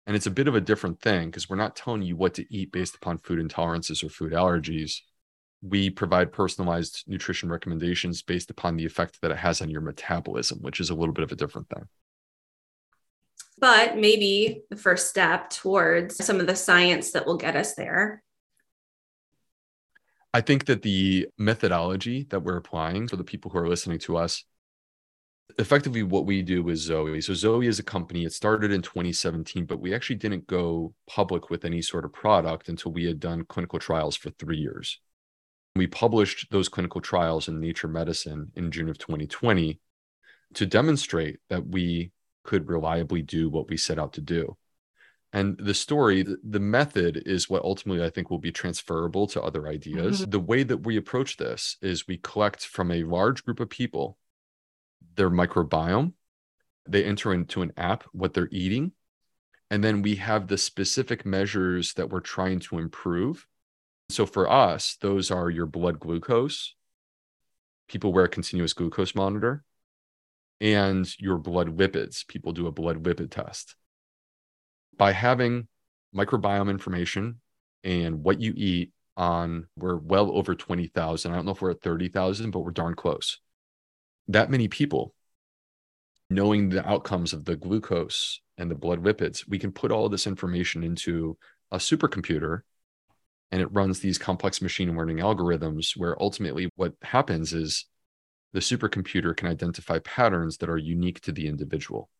[0.07, 2.47] And it's a bit of a different thing because we're not telling you what to
[2.49, 5.01] eat based upon food intolerances or food allergies.
[5.63, 10.61] We provide personalized nutrition recommendations based upon the effect that it has on your metabolism,
[10.61, 11.89] which is a little bit of a different thing.
[13.59, 18.23] But maybe the first step towards some of the science that will get us there.
[20.39, 24.17] I think that the methodology that we're applying for the people who are listening to
[24.17, 24.45] us
[25.59, 27.21] effectively what we do with Zoe.
[27.23, 28.25] So Zoe is a company.
[28.25, 32.69] It started in 2017, but we actually didn't go public with any sort of product
[32.69, 35.01] until we had done clinical trials for three years.
[35.75, 39.81] We published those clinical trials in Nature Medicine in June of 2020
[40.55, 42.13] to demonstrate that we
[42.45, 44.57] could reliably do what we set out to do.
[45.33, 49.69] And the story, the method is what ultimately I think will be transferable to other
[49.69, 50.23] ideas.
[50.23, 50.31] Mm-hmm.
[50.31, 54.17] The way that we approach this is we collect from a large group of people
[55.17, 56.15] their microbiome.
[56.89, 58.93] They enter into an app what they're eating.
[59.71, 63.47] And then we have the specific measures that we're trying to improve.
[64.09, 66.75] So for us, those are your blood glucose.
[67.89, 69.65] People wear a continuous glucose monitor
[70.61, 72.27] and your blood lipids.
[72.27, 73.75] People do a blood lipid test.
[74.99, 75.69] By having
[76.15, 77.41] microbiome information
[77.85, 81.33] and what you eat on, we're well over 20,000.
[81.33, 83.39] I don't know if we're at 30,000, but we're darn close
[84.29, 85.15] that many people
[86.31, 90.27] knowing the outcomes of the glucose and the blood lipids, we can put all this
[90.27, 91.37] information into
[91.73, 92.61] a supercomputer
[93.51, 97.87] and it runs these complex machine learning algorithms where ultimately what happens is
[98.53, 102.11] the supercomputer can identify patterns that are unique to the individual.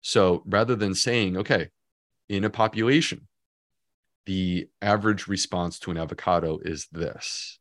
[0.00, 1.68] So rather than saying, okay,
[2.28, 3.28] in a population,
[4.26, 7.58] the average response to an avocado is this.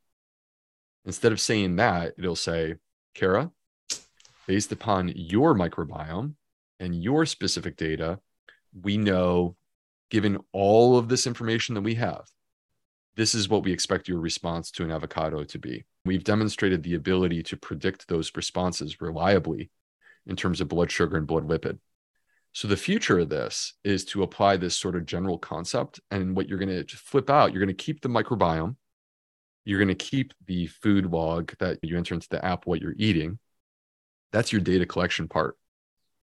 [1.06, 2.76] Instead of saying that, it'll say,
[3.14, 3.52] Kara,
[4.48, 6.34] based upon your microbiome
[6.80, 8.20] and your specific data,
[8.82, 9.56] we know,
[10.10, 12.26] given all of this information that we have,
[13.16, 15.86] this is what we expect your response to an avocado to be.
[16.06, 19.70] We've demonstrated the ability to predict those responses reliably
[20.26, 21.78] in terms of blood sugar and blood lipid.
[22.54, 26.00] So the future of this is to apply this sort of general concept.
[26.12, 28.76] And what you're going to flip out, you're going to keep the microbiome.
[29.66, 32.96] You're going to keep the food log that you enter into the app, what you're
[32.98, 33.40] eating
[34.34, 35.58] that's your data collection part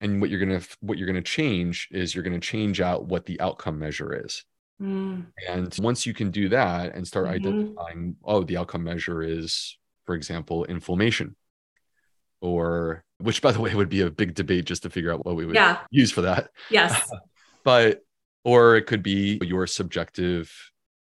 [0.02, 2.82] and what you're going to what you're going to change is you're going to change
[2.82, 4.44] out what the outcome measure is
[4.82, 5.24] mm.
[5.48, 7.36] and once you can do that and start mm-hmm.
[7.36, 11.36] identifying oh the outcome measure is for example inflammation
[12.42, 15.36] or which by the way would be a big debate just to figure out what
[15.36, 15.80] we would Yeah.
[15.90, 16.50] use for that.
[16.70, 17.10] Yes.
[17.64, 18.02] but
[18.44, 20.52] or it could be your subjective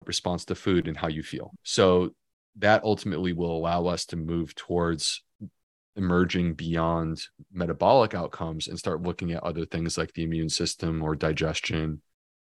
[0.07, 1.53] response to food and how you feel.
[1.63, 2.11] So
[2.57, 5.23] that ultimately will allow us to move towards
[5.97, 7.23] emerging beyond
[7.53, 12.01] metabolic outcomes and start looking at other things like the immune system or digestion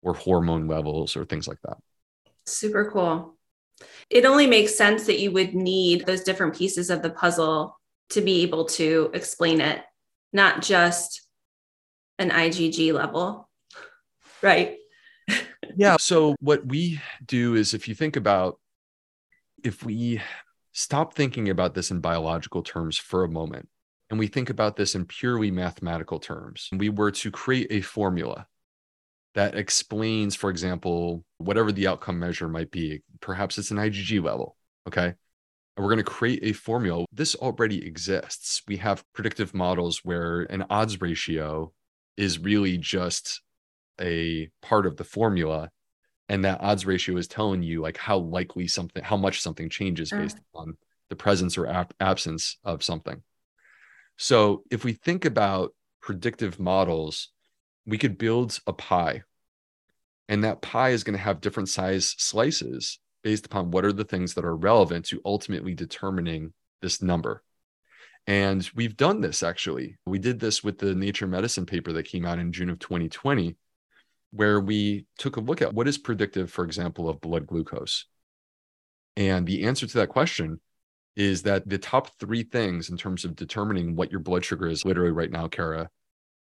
[0.01, 1.77] or hormone levels or things like that.
[2.45, 3.35] Super cool.
[4.09, 7.76] It only makes sense that you would need those different pieces of the puzzle
[8.09, 9.81] to be able to explain it,
[10.33, 11.21] not just
[12.19, 13.49] an IgG level.
[14.41, 14.77] Right.
[15.75, 15.97] yeah.
[15.99, 18.59] So, what we do is if you think about
[19.63, 20.21] if we
[20.71, 23.67] stop thinking about this in biological terms for a moment
[24.09, 28.47] and we think about this in purely mathematical terms, we were to create a formula
[29.33, 33.01] that explains, for example, whatever the outcome measure might be.
[33.19, 34.55] Perhaps it's an IgG level.
[34.87, 35.13] Okay.
[35.77, 37.05] And we're going to create a formula.
[37.13, 38.63] This already exists.
[38.67, 41.71] We have predictive models where an odds ratio
[42.17, 43.41] is really just
[44.01, 45.69] a part of the formula
[46.29, 50.11] and that odds ratio is telling you like how likely something how much something changes
[50.11, 50.77] based on
[51.09, 53.21] the presence or ab- absence of something
[54.17, 57.29] so if we think about predictive models
[57.85, 59.23] we could build a pie
[60.27, 64.05] and that pie is going to have different size slices based upon what are the
[64.05, 67.43] things that are relevant to ultimately determining this number
[68.25, 72.25] and we've done this actually we did this with the nature medicine paper that came
[72.25, 73.57] out in june of 2020
[74.31, 78.05] where we took a look at what is predictive, for example, of blood glucose.
[79.15, 80.59] And the answer to that question
[81.15, 84.85] is that the top three things in terms of determining what your blood sugar is
[84.85, 85.89] literally right now, Kara,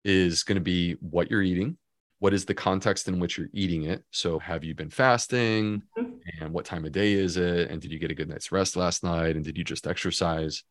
[0.04, 1.76] is going to be what you're eating,
[2.18, 4.04] what is the context in which you're eating it.
[4.10, 5.82] So, have you been fasting?
[5.98, 6.42] Mm-hmm.
[6.42, 7.70] And what time of day is it?
[7.70, 9.36] And did you get a good night's rest last night?
[9.36, 10.64] And did you just exercise?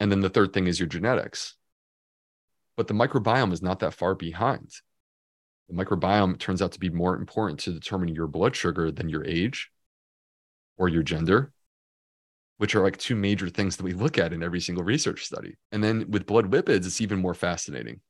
[0.00, 1.54] And then the third thing is your genetics.
[2.76, 4.70] But the microbiome is not that far behind
[5.68, 9.24] the microbiome turns out to be more important to determine your blood sugar than your
[9.24, 9.70] age
[10.76, 11.52] or your gender,
[12.58, 15.56] which are like two major things that we look at in every single research study.
[15.72, 18.00] And then with blood lipids, it's even more fascinating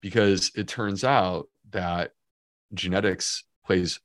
[0.00, 2.12] because it turns out that
[2.74, 4.00] genetics plays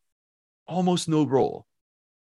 [0.68, 1.66] almost no role.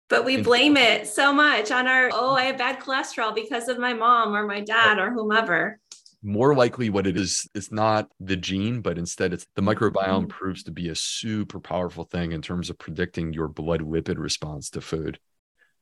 [0.10, 3.80] But we blame it so much on our, oh, I have bad cholesterol because of
[3.80, 5.80] my mom or my dad or whomever
[6.24, 10.28] more likely what it is it's not the gene but instead it's the microbiome mm-hmm.
[10.28, 14.70] proves to be a super powerful thing in terms of predicting your blood lipid response
[14.70, 15.20] to food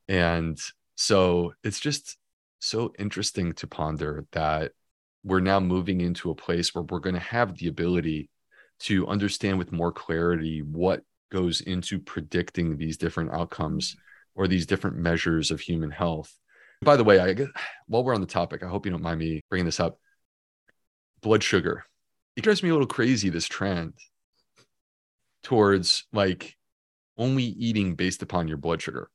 [0.08, 0.60] and
[0.96, 2.18] so it's just
[2.60, 4.72] so interesting to ponder that
[5.24, 8.30] we're now moving into a place where we're going to have the ability
[8.80, 11.02] to understand with more clarity what
[11.32, 13.96] goes into predicting these different outcomes
[14.36, 16.34] or these different measures of human health
[16.82, 17.36] by the way i
[17.88, 20.00] while we're on the topic i hope you don't mind me bringing this up
[21.22, 21.86] blood sugar.
[22.36, 23.94] It drives me a little crazy, this trend
[25.44, 26.56] towards like
[27.18, 29.10] only eating based upon your blood sugar.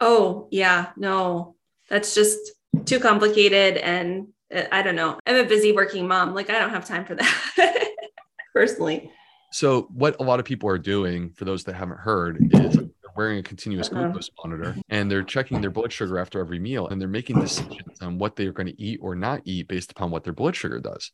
[0.00, 0.90] Oh, yeah.
[0.96, 1.56] No,
[1.88, 2.38] that's just
[2.84, 3.76] too complicated.
[3.76, 5.18] And I don't know.
[5.26, 6.34] I'm a busy working mom.
[6.34, 7.88] Like, I don't have time for that
[8.54, 9.10] personally.
[9.50, 12.90] So, what a lot of people are doing, for those that haven't heard, is they're
[13.16, 14.04] wearing a continuous uh-huh.
[14.04, 18.00] glucose monitor and they're checking their blood sugar after every meal and they're making decisions
[18.00, 20.78] on what they're going to eat or not eat based upon what their blood sugar
[20.78, 21.10] does.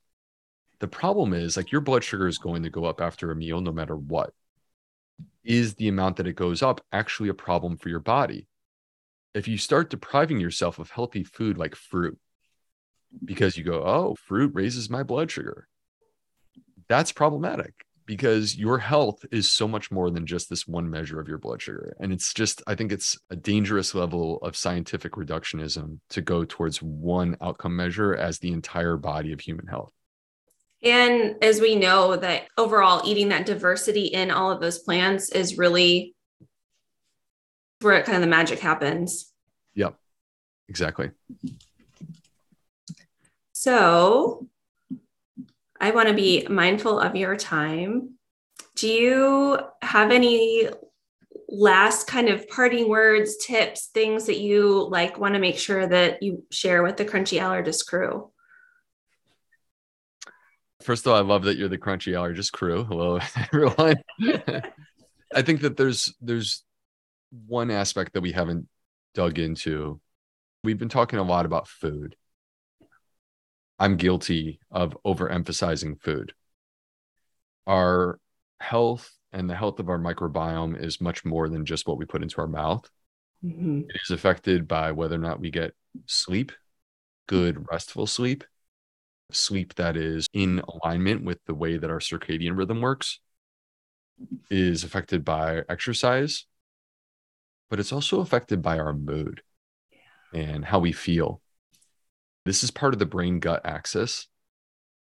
[0.81, 3.61] The problem is like your blood sugar is going to go up after a meal
[3.61, 4.33] no matter what.
[5.45, 8.49] Is the amount that it goes up actually a problem for your body?
[9.35, 12.19] If you start depriving yourself of healthy food like fruit,
[13.25, 15.69] because you go, oh, fruit raises my blood sugar,
[16.89, 17.75] that's problematic
[18.07, 21.63] because your health is so much more than just this one measure of your blood
[21.63, 21.97] sugar.
[22.01, 26.83] And it's just, I think it's a dangerous level of scientific reductionism to go towards
[26.83, 29.93] one outcome measure as the entire body of human health.
[30.83, 35.57] And as we know that overall eating that diversity in all of those plants is
[35.57, 36.17] really
[37.81, 39.33] where kind of the magic happens.
[39.75, 39.97] Yep.
[40.69, 41.11] Exactly.
[43.63, 44.49] So
[45.81, 48.15] I want to be mindful of your time.
[48.75, 50.69] Do you have any
[51.49, 56.25] last kind of parting words, tips, things that you like want to make sure that
[56.25, 58.33] you share with the Crunchy Allergist crew?
[60.83, 62.83] First of all, I love that you're the Crunchy Allergist crew.
[62.83, 63.95] Hello, everyone.
[65.33, 66.65] I think that there's there's
[67.47, 68.67] one aspect that we haven't
[69.15, 70.01] dug into.
[70.65, 72.17] We've been talking a lot about food.
[73.83, 76.35] I'm guilty of overemphasizing food.
[77.67, 78.21] Our
[78.61, 82.23] health and the health of our microbiome is much more than just what we put
[82.23, 82.89] into our mouth.
[83.45, 83.91] Mm-hmm.
[83.91, 85.75] It is affected by whether or not we get
[86.07, 86.53] sleep,
[87.27, 88.45] good, restful sleep,
[89.33, 93.19] sleep that is in alignment with the way that our circadian rhythm works,
[94.49, 96.47] is affected by exercise,
[97.69, 99.43] but it's also affected by our mood
[100.33, 101.41] and how we feel.
[102.45, 104.27] This is part of the brain gut axis.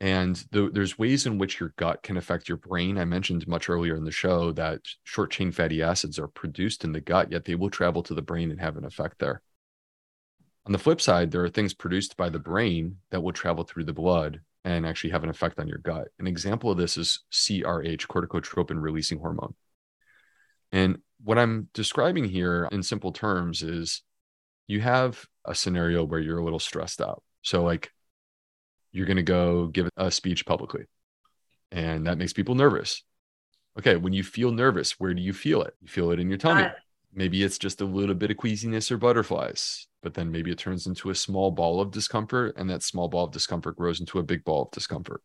[0.02, 2.98] And the, there's ways in which your gut can affect your brain.
[2.98, 6.92] I mentioned much earlier in the show that short chain fatty acids are produced in
[6.92, 9.42] the gut, yet they will travel to the brain and have an effect there.
[10.66, 13.86] On the flip side, there are things produced by the brain that will travel through
[13.86, 16.08] the blood and actually have an effect on your gut.
[16.20, 19.54] An example of this is CRH, corticotropin releasing hormone.
[20.72, 24.02] And what I'm describing here in simple terms is
[24.68, 27.24] you have a scenario where you're a little stressed out.
[27.46, 27.92] So, like,
[28.92, 30.86] you're going to go give a speech publicly,
[31.72, 33.04] and that makes people nervous.
[33.78, 35.76] Okay, when you feel nervous, where do you feel it?
[35.82, 36.64] You feel it in your tummy.
[36.64, 36.72] Uh,
[37.14, 40.86] maybe it's just a little bit of queasiness or butterflies but then maybe it turns
[40.86, 44.24] into a small ball of discomfort and that small ball of discomfort grows into a
[44.24, 45.24] big ball of discomfort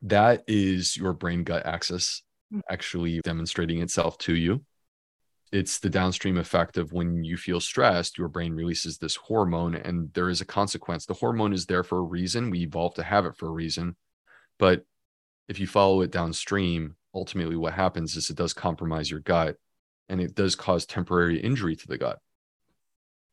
[0.00, 2.60] that is your brain gut axis hmm.
[2.70, 4.64] actually demonstrating itself to you
[5.52, 10.12] it's the downstream effect of when you feel stressed your brain releases this hormone and
[10.14, 13.26] there is a consequence the hormone is there for a reason we evolved to have
[13.26, 13.94] it for a reason
[14.58, 14.84] but
[15.48, 19.56] if you follow it downstream ultimately what happens is it does compromise your gut
[20.12, 22.18] and it does cause temporary injury to the gut.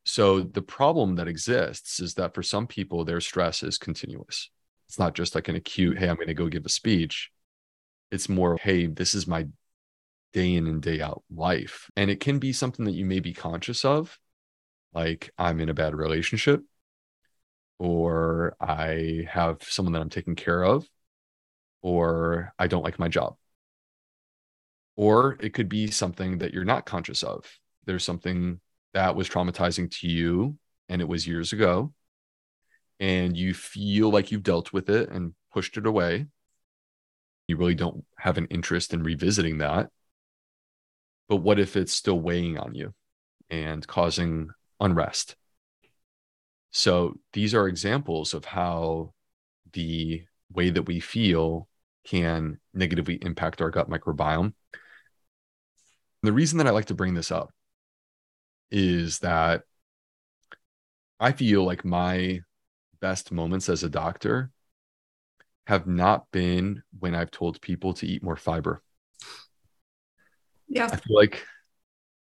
[0.06, 4.50] So the problem that exists is that for some people, their stress is continuous.
[4.88, 7.32] It's not just like an acute, hey, I'm going to go give a speech.
[8.12, 9.48] It's more, hey, this is my
[10.34, 11.90] day in and day out life.
[11.96, 14.18] And it can be something that you may be conscious of,
[14.94, 16.62] like I'm in a bad relationship,
[17.80, 20.88] or I have someone that I'm taking care of,
[21.82, 23.36] or I don't like my job.
[24.96, 27.46] Or it could be something that you're not conscious of.
[27.86, 28.60] There's something
[28.94, 30.58] that was traumatizing to you
[30.90, 31.94] and it was years ago.
[33.00, 36.28] And you feel like you've dealt with it and pushed it away.
[37.48, 39.90] You really don't have an interest in revisiting that.
[41.30, 42.94] But what if it's still weighing on you
[43.50, 44.50] and causing
[44.80, 45.36] unrest?
[46.72, 49.14] So these are examples of how
[49.72, 51.68] the way that we feel
[52.04, 54.54] can negatively impact our gut microbiome
[56.22, 57.52] the reason that I like to bring this up
[58.72, 59.64] is that
[61.20, 62.42] I feel like my
[63.00, 64.52] best moments as a doctor
[65.68, 68.82] have not been when I've told people to eat more fiber.
[70.70, 70.86] Yeah.
[70.92, 71.46] I feel like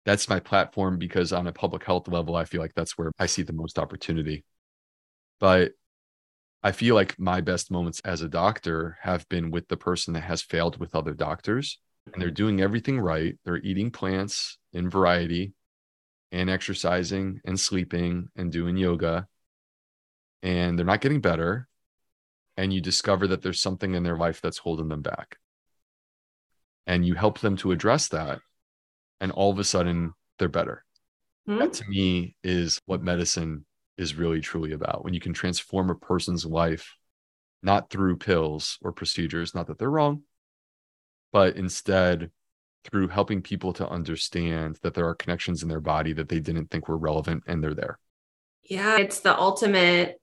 [0.04, 3.26] that's my platform because on a public health level, I feel like that's where I
[3.26, 4.44] see the most opportunity.
[5.38, 5.72] But
[6.62, 10.22] I feel like my best moments as a doctor have been with the person that
[10.22, 11.78] has failed with other doctors
[12.12, 13.36] and they're doing everything right.
[13.44, 15.54] They're eating plants in variety
[16.30, 19.28] and exercising and sleeping and doing yoga.
[20.42, 21.68] And they're not getting better.
[22.56, 25.38] And you discover that there's something in their life that's holding them back.
[26.86, 28.40] And you help them to address that.
[29.20, 30.84] And all of a sudden, they're better.
[31.48, 31.60] Mm-hmm.
[31.60, 33.64] That to me is what medicine
[33.98, 35.04] is really truly about.
[35.04, 36.96] When you can transform a person's life,
[37.62, 40.22] not through pills or procedures, not that they're wrong,
[41.32, 42.30] but instead
[42.84, 46.70] through helping people to understand that there are connections in their body that they didn't
[46.70, 47.98] think were relevant and they're there.
[48.64, 50.20] Yeah, it's the ultimate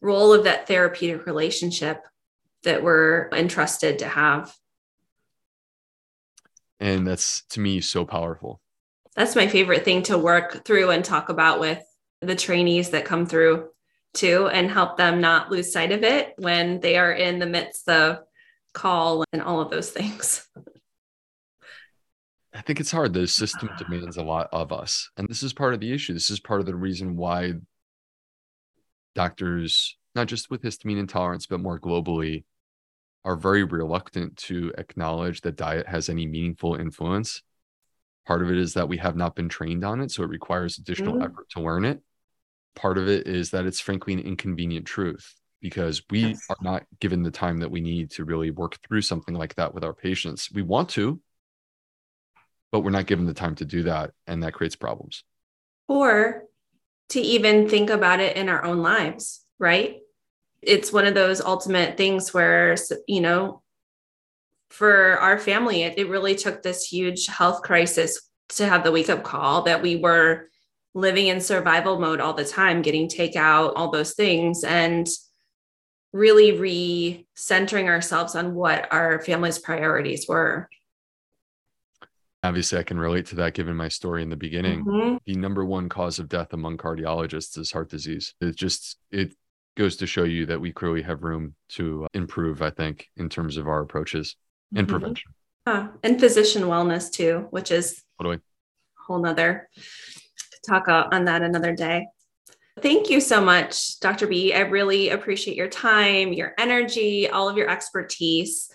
[0.00, 2.02] role of that therapeutic relationship
[2.64, 4.54] that we're entrusted to have.
[6.80, 8.60] And that's to me so powerful.
[9.14, 11.82] That's my favorite thing to work through and talk about with
[12.22, 13.68] the trainees that come through
[14.14, 17.88] too and help them not lose sight of it when they are in the midst
[17.88, 18.18] of
[18.72, 20.46] call and all of those things.
[22.52, 23.12] I think it's hard.
[23.12, 25.10] The system demands a lot of us.
[25.16, 26.12] And this is part of the issue.
[26.12, 27.54] This is part of the reason why
[29.14, 32.44] doctors, not just with histamine intolerance, but more globally,
[33.24, 37.42] are very reluctant to acknowledge that diet has any meaningful influence.
[38.26, 40.10] Part of it is that we have not been trained on it.
[40.10, 41.24] So it requires additional mm-hmm.
[41.24, 42.00] effort to learn it.
[42.76, 46.46] Part of it is that it's frankly an inconvenient truth because we yes.
[46.48, 49.74] are not given the time that we need to really work through something like that
[49.74, 50.50] with our patients.
[50.50, 51.20] We want to,
[52.72, 54.12] but we're not given the time to do that.
[54.26, 55.24] And that creates problems.
[55.88, 56.44] Or
[57.10, 59.98] to even think about it in our own lives, right?
[60.62, 63.62] It's one of those ultimate things where, you know,
[64.68, 69.08] for our family, it, it really took this huge health crisis to have the wake
[69.08, 70.48] up call that we were
[70.94, 74.64] living in survival mode all the time, getting takeout, all those things.
[74.64, 75.08] And
[76.12, 80.68] really re-centering ourselves on what our family's priorities were
[82.42, 84.84] obviously I can relate to that given my story in the beginning.
[84.84, 85.16] Mm-hmm.
[85.26, 88.34] The number one cause of death among cardiologists is heart disease.
[88.40, 89.34] It just it
[89.80, 93.56] goes to show you that we clearly have room to improve, I think, in terms
[93.56, 94.36] of our approaches
[94.76, 94.98] and mm-hmm.
[94.98, 95.32] prevention.
[96.02, 98.36] and physician wellness too, which is totally.
[98.36, 98.40] a
[99.06, 99.70] whole nother
[100.68, 102.06] talk on that another day.
[102.82, 104.26] Thank you so much, Dr.
[104.26, 104.52] B.
[104.52, 108.70] I really appreciate your time, your energy, all of your expertise.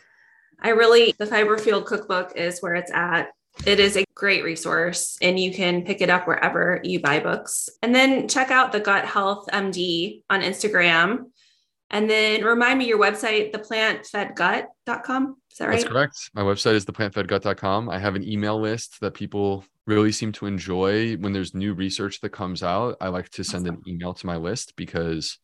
[0.60, 3.28] I really, the Fiber Fueled Cookbook is where it's at.
[3.66, 7.70] It is a great resource and you can pick it up wherever you buy books.
[7.82, 11.26] And then check out the Gut Health MD on Instagram.
[11.90, 15.38] And then remind me your website, theplantfedgut.com.
[15.52, 15.80] Is that right?
[15.80, 16.32] That's correct.
[16.34, 17.90] My website is theplantfedgut.com.
[17.90, 22.22] I have an email list that people really seem to enjoy when there's new research
[22.22, 22.98] that comes out.
[23.00, 23.76] I like to send awesome.
[23.76, 25.38] an email to my list because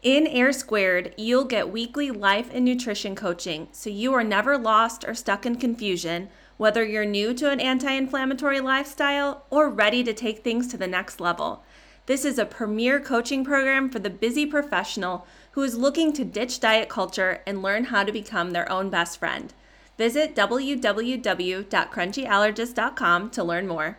[0.00, 5.04] In Air Squared, you'll get weekly life and nutrition coaching so you are never lost
[5.04, 10.12] or stuck in confusion, whether you're new to an anti inflammatory lifestyle or ready to
[10.12, 11.64] take things to the next level.
[12.06, 15.26] This is a premier coaching program for the busy professional
[15.58, 19.18] who is looking to ditch diet culture and learn how to become their own best
[19.18, 19.52] friend.
[19.96, 23.98] Visit www.crunchyallergist.com to learn more.